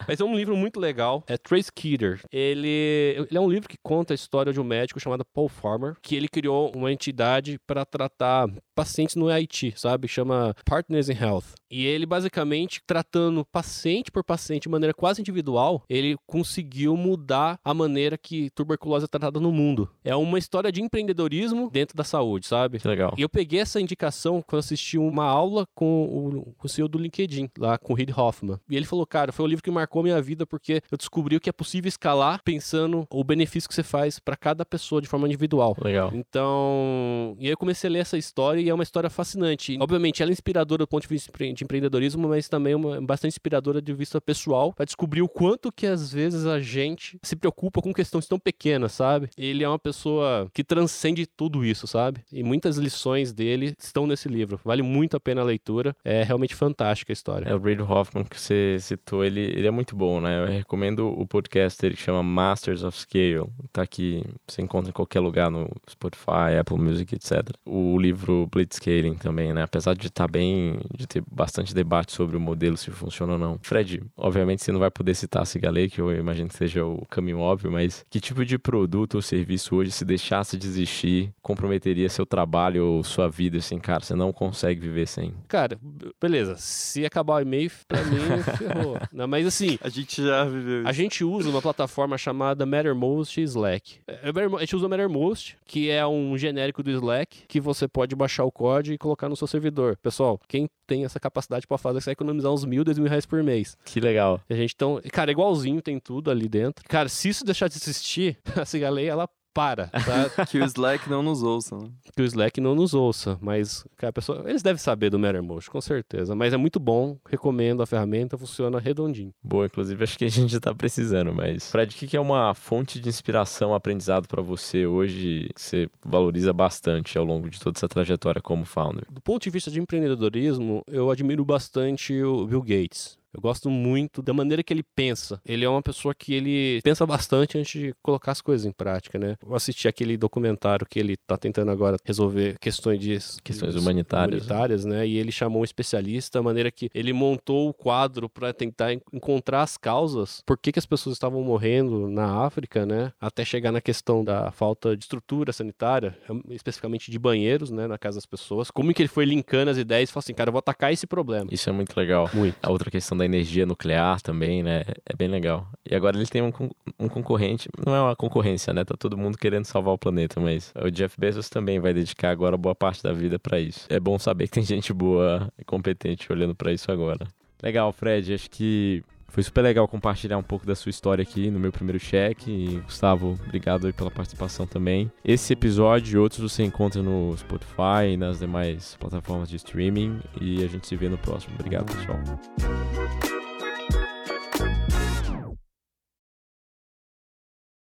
Mas 0.06 0.20
é 0.20 0.24
um 0.24 0.34
livro 0.34 0.56
muito 0.56 0.78
legal. 0.78 1.24
É 1.26 1.36
Trace 1.36 1.72
Kidder. 1.72 2.20
Ele, 2.32 3.26
ele 3.28 3.36
é 3.36 3.40
um 3.40 3.48
livro 3.48 3.68
que 3.68 3.78
conta 3.82 4.14
a 4.14 4.16
história 4.16 4.52
de 4.52 4.60
um 4.60 4.64
médico 4.64 5.00
chamado 5.00 5.24
Paul 5.24 5.48
Farmer, 5.48 5.96
que 6.02 6.16
ele 6.16 6.28
criou 6.28 6.72
uma 6.74 6.92
entidade 6.92 7.58
para 7.66 7.84
tratar 7.84 8.48
pacientes 8.74 9.16
no 9.16 9.28
Haiti, 9.28 9.72
sabe? 9.76 10.06
Chama 10.06 10.54
Partners 10.64 11.08
in 11.08 11.14
Health. 11.14 11.54
E 11.70 11.84
ele, 11.84 12.06
basicamente, 12.06 12.80
tratando 12.86 13.44
paciente 13.44 14.10
por 14.10 14.22
paciente 14.22 14.64
de 14.64 14.68
maneira 14.68 14.94
quase 14.94 15.20
individual, 15.20 15.82
ele 15.88 16.16
conseguiu 16.26 16.96
mudar 16.96 17.58
a 17.64 17.74
maneira 17.74 18.16
que 18.16 18.50
tuberculose 18.50 19.04
é 19.06 19.08
tratada 19.08 19.40
no 19.40 19.50
mundo. 19.50 19.88
É 20.04 20.14
uma 20.14 20.38
história 20.38 20.70
de 20.70 20.82
empreendedorismo 20.82 21.70
dentro 21.70 21.96
da 21.96 22.04
saúde, 22.04 22.46
sabe? 22.46 22.78
Que 22.78 22.86
legal. 22.86 23.14
E 23.16 23.22
eu 23.22 23.28
peguei 23.28 23.60
essa 23.60 23.80
indicação 23.80 24.42
quando 24.46 24.60
assisti 24.60 24.98
uma 24.98 25.24
aula 25.24 25.66
com 25.74 25.95
o, 25.96 26.54
o 26.62 26.68
CEO 26.68 26.88
do 26.88 26.98
LinkedIn, 26.98 27.50
lá 27.58 27.78
com 27.78 27.92
o 27.92 27.96
Reid 27.96 28.12
Hoffman. 28.16 28.58
E 28.68 28.76
ele 28.76 28.86
falou, 28.86 29.06
cara, 29.06 29.32
foi 29.32 29.44
um 29.44 29.48
livro 29.48 29.62
que 29.62 29.70
marcou 29.70 30.02
minha 30.02 30.20
vida 30.20 30.46
porque 30.46 30.82
eu 30.90 30.98
descobri 30.98 31.38
que 31.40 31.48
é 31.48 31.52
possível 31.52 31.88
escalar 31.88 32.40
pensando 32.44 33.06
o 33.10 33.24
benefício 33.24 33.68
que 33.68 33.74
você 33.74 33.82
faz 33.82 34.18
para 34.18 34.36
cada 34.36 34.64
pessoa 34.64 35.00
de 35.00 35.08
forma 35.08 35.26
individual. 35.26 35.76
Legal. 35.82 36.10
Então, 36.14 37.36
e 37.38 37.46
aí 37.46 37.52
eu 37.52 37.56
comecei 37.56 37.88
a 37.88 37.92
ler 37.92 38.00
essa 38.00 38.18
história 38.18 38.60
e 38.60 38.68
é 38.68 38.74
uma 38.74 38.82
história 38.82 39.10
fascinante. 39.10 39.76
Obviamente, 39.80 40.22
ela 40.22 40.30
é 40.30 40.32
inspiradora 40.32 40.84
do 40.84 40.88
ponto 40.88 41.02
de 41.02 41.08
vista 41.08 41.32
de 41.36 41.64
empreendedorismo, 41.64 42.28
mas 42.28 42.48
também 42.48 42.74
uma, 42.74 43.00
bastante 43.00 43.32
inspiradora 43.32 43.80
de 43.80 43.92
vista 43.92 44.20
pessoal, 44.20 44.72
para 44.72 44.84
descobrir 44.84 45.22
o 45.22 45.28
quanto 45.28 45.72
que 45.72 45.86
às 45.86 46.12
vezes 46.12 46.46
a 46.46 46.60
gente 46.60 47.18
se 47.22 47.36
preocupa 47.36 47.80
com 47.82 47.92
questões 47.92 48.26
tão 48.26 48.38
pequenas, 48.38 48.92
sabe? 48.92 49.28
Ele 49.36 49.64
é 49.64 49.68
uma 49.68 49.78
pessoa 49.78 50.48
que 50.52 50.64
transcende 50.64 51.26
tudo 51.26 51.64
isso, 51.64 51.86
sabe? 51.86 52.20
E 52.32 52.42
muitas 52.42 52.76
lições 52.76 53.32
dele 53.32 53.74
estão 53.78 54.06
nesse 54.06 54.28
livro. 54.28 54.60
Vale 54.64 54.82
muito 54.82 55.16
a 55.16 55.20
pena 55.20 55.40
a 55.40 55.44
leitura. 55.44 55.85
É 56.04 56.22
realmente 56.22 56.54
fantástica 56.54 57.12
a 57.12 57.14
história. 57.14 57.48
É 57.48 57.54
o 57.54 57.58
Reid 57.58 57.82
Hoffman 57.82 58.24
que 58.24 58.40
você 58.40 58.76
citou, 58.80 59.24
ele, 59.24 59.40
ele 59.40 59.66
é 59.66 59.70
muito 59.70 59.94
bom, 59.94 60.20
né? 60.20 60.42
Eu 60.42 60.46
recomendo 60.46 61.08
o 61.08 61.26
podcast 61.26 61.80
dele 61.80 61.96
que 61.96 62.02
chama 62.02 62.22
Masters 62.22 62.82
of 62.82 62.98
Scale. 62.98 63.46
Tá 63.72 63.82
aqui, 63.82 64.24
você 64.46 64.62
encontra 64.62 64.90
em 64.90 64.92
qualquer 64.92 65.20
lugar 65.20 65.50
no 65.50 65.68
Spotify, 65.88 66.56
Apple 66.58 66.78
Music, 66.78 67.14
etc. 67.14 67.50
O 67.64 67.98
livro 67.98 68.48
Blitzscaling 68.52 69.14
também, 69.14 69.52
né? 69.52 69.62
Apesar 69.62 69.94
de 69.94 70.06
estar 70.06 70.24
tá 70.24 70.28
bem, 70.28 70.78
de 70.94 71.06
ter 71.06 71.22
bastante 71.30 71.74
debate 71.74 72.12
sobre 72.12 72.36
o 72.36 72.40
modelo, 72.40 72.76
se 72.76 72.90
funciona 72.90 73.34
ou 73.34 73.38
não. 73.38 73.58
Fred, 73.62 74.02
obviamente 74.16 74.62
você 74.62 74.72
não 74.72 74.80
vai 74.80 74.90
poder 74.90 75.14
citar 75.14 75.42
a 75.42 75.44
Cigalei, 75.44 75.88
que 75.88 76.00
eu 76.00 76.12
imagino 76.12 76.48
que 76.48 76.56
seja 76.56 76.84
o 76.84 77.04
caminho 77.06 77.38
óbvio, 77.38 77.70
mas 77.70 78.04
que 78.08 78.20
tipo 78.20 78.44
de 78.44 78.58
produto 78.58 79.16
ou 79.16 79.22
serviço 79.22 79.76
hoje, 79.76 79.90
se 79.90 80.04
deixasse 80.04 80.56
de 80.56 80.66
existir, 80.66 81.32
comprometeria 81.42 82.08
seu 82.08 82.26
trabalho 82.26 82.84
ou 82.84 83.04
sua 83.04 83.28
vida, 83.28 83.58
assim, 83.58 83.78
cara, 83.78 84.02
você 84.02 84.14
não 84.14 84.32
consegue 84.32 84.80
viver 84.80 85.06
sem? 85.06 85.34
Cara, 85.48 85.75
beleza, 86.20 86.56
se 86.56 87.04
acabar 87.04 87.36
o 87.36 87.40
e-mail, 87.40 87.70
pra 87.86 88.02
mim, 88.04 88.18
ferrou. 88.58 88.98
Não, 89.12 89.26
mas 89.26 89.46
assim... 89.46 89.78
A 89.80 89.88
gente 89.88 90.22
já 90.22 90.44
viveu 90.44 90.80
isso. 90.80 90.88
A 90.88 90.92
gente 90.92 91.24
usa 91.24 91.48
uma 91.48 91.62
plataforma 91.62 92.16
chamada 92.18 92.66
Mattermost 92.66 93.40
Slack. 93.40 94.00
É, 94.06 94.20
a 94.28 94.60
gente 94.60 94.76
usa 94.76 94.86
o 94.86 94.90
Mattermost, 94.90 95.56
que 95.66 95.90
é 95.90 96.06
um 96.06 96.36
genérico 96.36 96.82
do 96.82 96.90
Slack, 96.90 97.44
que 97.46 97.60
você 97.60 97.86
pode 97.88 98.14
baixar 98.14 98.44
o 98.44 98.52
código 98.52 98.94
e 98.94 98.98
colocar 98.98 99.28
no 99.28 99.36
seu 99.36 99.46
servidor. 99.46 99.96
Pessoal, 100.02 100.40
quem 100.48 100.68
tem 100.86 101.04
essa 101.04 101.18
capacidade 101.18 101.66
para 101.66 101.78
fazer, 101.78 102.00
você 102.00 102.06
vai 102.06 102.12
economizar 102.12 102.52
uns 102.52 102.64
mil, 102.64 102.84
dois 102.84 102.98
mil 102.98 103.08
reais 103.08 103.26
por 103.26 103.42
mês. 103.42 103.76
Que 103.84 104.00
legal. 104.00 104.40
A 104.48 104.54
gente, 104.54 104.72
então, 104.74 105.00
cara, 105.12 105.30
igualzinho, 105.30 105.82
tem 105.82 105.98
tudo 105.98 106.30
ali 106.30 106.48
dentro. 106.48 106.84
Cara, 106.88 107.08
se 107.08 107.28
isso 107.28 107.44
deixar 107.44 107.68
de 107.68 107.76
existir, 107.76 108.38
a 108.56 108.64
Cigalei, 108.64 109.06
ela 109.06 109.28
para, 109.56 109.86
tá? 109.86 110.44
que 110.44 110.58
o 110.58 110.64
Slack 110.66 111.08
não 111.08 111.22
nos 111.22 111.42
ouça. 111.42 111.78
Né? 111.78 111.88
Que 112.14 112.20
o 112.20 112.24
Slack 112.26 112.60
não 112.60 112.74
nos 112.74 112.92
ouça, 112.92 113.38
mas 113.40 113.86
cara, 113.96 114.10
a 114.10 114.12
pessoa, 114.12 114.44
eles 114.46 114.62
devem 114.62 114.76
saber 114.76 115.08
do 115.08 115.18
Mattermost, 115.18 115.70
com 115.70 115.80
certeza. 115.80 116.34
Mas 116.34 116.52
é 116.52 116.58
muito 116.58 116.78
bom, 116.78 117.16
recomendo 117.26 117.82
a 117.82 117.86
ferramenta, 117.86 118.36
funciona 118.36 118.78
redondinho. 118.78 119.32
Boa, 119.42 119.64
inclusive 119.64 120.04
acho 120.04 120.18
que 120.18 120.26
a 120.26 120.28
gente 120.28 120.54
está 120.54 120.74
precisando, 120.74 121.32
mas 121.32 121.70
Fred, 121.70 121.94
o 121.94 121.98
que 121.98 122.14
é 122.14 122.20
uma 122.20 122.52
fonte 122.52 123.00
de 123.00 123.08
inspiração, 123.08 123.74
aprendizado 123.74 124.28
para 124.28 124.42
você 124.42 124.84
hoje 124.84 125.48
que 125.54 125.62
você 125.62 125.88
valoriza 126.04 126.52
bastante 126.52 127.16
ao 127.16 127.24
longo 127.24 127.48
de 127.48 127.58
toda 127.58 127.78
essa 127.78 127.88
trajetória 127.88 128.42
como 128.42 128.66
founder? 128.66 129.06
Do 129.10 129.22
ponto 129.22 129.42
de 129.42 129.50
vista 129.50 129.70
de 129.70 129.80
empreendedorismo, 129.80 130.82
eu 130.86 131.10
admiro 131.10 131.46
bastante 131.46 132.22
o 132.22 132.46
Bill 132.46 132.60
Gates. 132.60 133.18
Eu 133.36 133.42
gosto 133.42 133.70
muito 133.70 134.22
da 134.22 134.32
maneira 134.32 134.62
que 134.62 134.72
ele 134.72 134.82
pensa. 134.82 135.40
Ele 135.44 135.64
é 135.64 135.68
uma 135.68 135.82
pessoa 135.82 136.14
que 136.14 136.34
ele 136.34 136.80
pensa 136.82 137.06
bastante 137.06 137.58
antes 137.58 137.80
de 137.80 137.94
colocar 138.02 138.32
as 138.32 138.40
coisas 138.40 138.66
em 138.66 138.72
prática, 138.72 139.18
né? 139.18 139.36
Eu 139.46 139.54
assisti 139.54 139.86
aquele 139.86 140.16
documentário 140.16 140.86
que 140.88 140.98
ele 140.98 141.16
tá 141.26 141.36
tentando 141.36 141.70
agora 141.70 141.96
resolver 142.04 142.56
questões 142.60 142.98
de 142.98 143.18
questões 143.42 143.74
humanitárias, 143.74 144.46
humanitárias 144.46 144.84
né? 144.84 144.96
né? 144.96 145.06
E 145.06 145.18
ele 145.18 145.30
chamou 145.30 145.60
um 145.60 145.64
especialista, 145.64 146.38
a 146.38 146.42
maneira 146.42 146.70
que 146.70 146.88
ele 146.94 147.12
montou 147.12 147.68
o 147.68 147.74
quadro 147.74 148.28
para 148.28 148.52
tentar 148.52 148.92
encontrar 149.12 149.62
as 149.62 149.76
causas, 149.76 150.42
por 150.46 150.56
que, 150.56 150.72
que 150.72 150.78
as 150.78 150.86
pessoas 150.86 151.14
estavam 151.14 151.42
morrendo 151.42 152.08
na 152.08 152.44
África, 152.44 152.86
né? 152.86 153.12
Até 153.20 153.44
chegar 153.44 153.70
na 153.70 153.80
questão 153.80 154.24
da 154.24 154.50
falta 154.50 154.96
de 154.96 155.04
estrutura 155.04 155.52
sanitária, 155.52 156.16
especificamente 156.50 157.10
de 157.10 157.18
banheiros, 157.18 157.70
né, 157.70 157.86
na 157.86 157.98
casa 157.98 158.16
das 158.16 158.26
pessoas. 158.26 158.70
Como 158.70 158.92
que 158.94 159.02
ele 159.02 159.08
foi 159.08 159.24
linkando 159.24 159.70
as 159.70 159.76
ideias 159.76 160.08
e 160.08 160.12
falou 160.12 160.20
assim, 160.20 160.34
cara, 160.34 160.48
eu 160.48 160.52
vou 160.52 160.58
atacar 160.58 160.92
esse 160.92 161.06
problema. 161.06 161.48
Isso 161.50 161.68
é 161.68 161.72
muito 161.72 161.96
legal. 161.96 162.30
Muito. 162.32 162.56
A 162.62 162.70
outra 162.70 162.90
questão 162.90 163.16
da 163.16 163.25
energia 163.26 163.66
nuclear 163.66 164.20
também, 164.20 164.62
né? 164.62 164.84
É 165.04 165.14
bem 165.16 165.28
legal. 165.28 165.68
E 165.88 165.94
agora 165.94 166.16
ele 166.16 166.26
tem 166.26 166.42
um, 166.42 166.52
um 166.98 167.08
concorrente, 167.08 167.68
não 167.84 167.94
é 167.94 168.00
uma 168.00 168.16
concorrência, 168.16 168.72
né? 168.72 168.84
Tá 168.84 168.94
todo 168.98 169.16
mundo 169.16 169.36
querendo 169.36 169.64
salvar 169.64 169.94
o 169.94 169.98
planeta, 169.98 170.40
mas 170.40 170.72
o 170.82 170.90
Jeff 170.90 171.18
Bezos 171.18 171.48
também 171.48 171.78
vai 171.78 171.92
dedicar 171.92 172.30
agora 172.30 172.56
boa 172.56 172.74
parte 172.74 173.02
da 173.02 173.12
vida 173.12 173.38
para 173.38 173.60
isso. 173.60 173.86
É 173.88 174.00
bom 174.00 174.18
saber 174.18 174.46
que 174.46 174.52
tem 174.52 174.62
gente 174.64 174.92
boa 174.92 175.52
e 175.58 175.64
competente 175.64 176.32
olhando 176.32 176.54
para 176.54 176.72
isso 176.72 176.90
agora. 176.90 177.26
Legal, 177.62 177.92
Fred. 177.92 178.34
Acho 178.34 178.50
que 178.50 179.02
foi 179.28 179.42
super 179.42 179.62
legal 179.62 179.86
compartilhar 179.86 180.38
um 180.38 180.42
pouco 180.42 180.66
da 180.66 180.74
sua 180.74 180.90
história 180.90 181.22
aqui 181.22 181.50
no 181.50 181.58
meu 181.58 181.72
primeiro 181.72 181.98
cheque. 181.98 182.50
E, 182.50 182.80
Gustavo, 182.80 183.38
obrigado 183.44 183.92
pela 183.92 184.10
participação 184.10 184.66
também. 184.66 185.10
Esse 185.24 185.52
episódio 185.52 186.16
e 186.16 186.18
outros 186.18 186.40
você 186.40 186.62
encontra 186.62 187.02
no 187.02 187.36
Spotify 187.36 188.12
e 188.12 188.16
nas 188.16 188.38
demais 188.38 188.96
plataformas 188.98 189.48
de 189.48 189.56
streaming. 189.56 190.20
E 190.40 190.64
a 190.64 190.68
gente 190.68 190.86
se 190.86 190.96
vê 190.96 191.08
no 191.08 191.18
próximo. 191.18 191.54
Obrigado, 191.58 191.86
pessoal. 191.86 193.35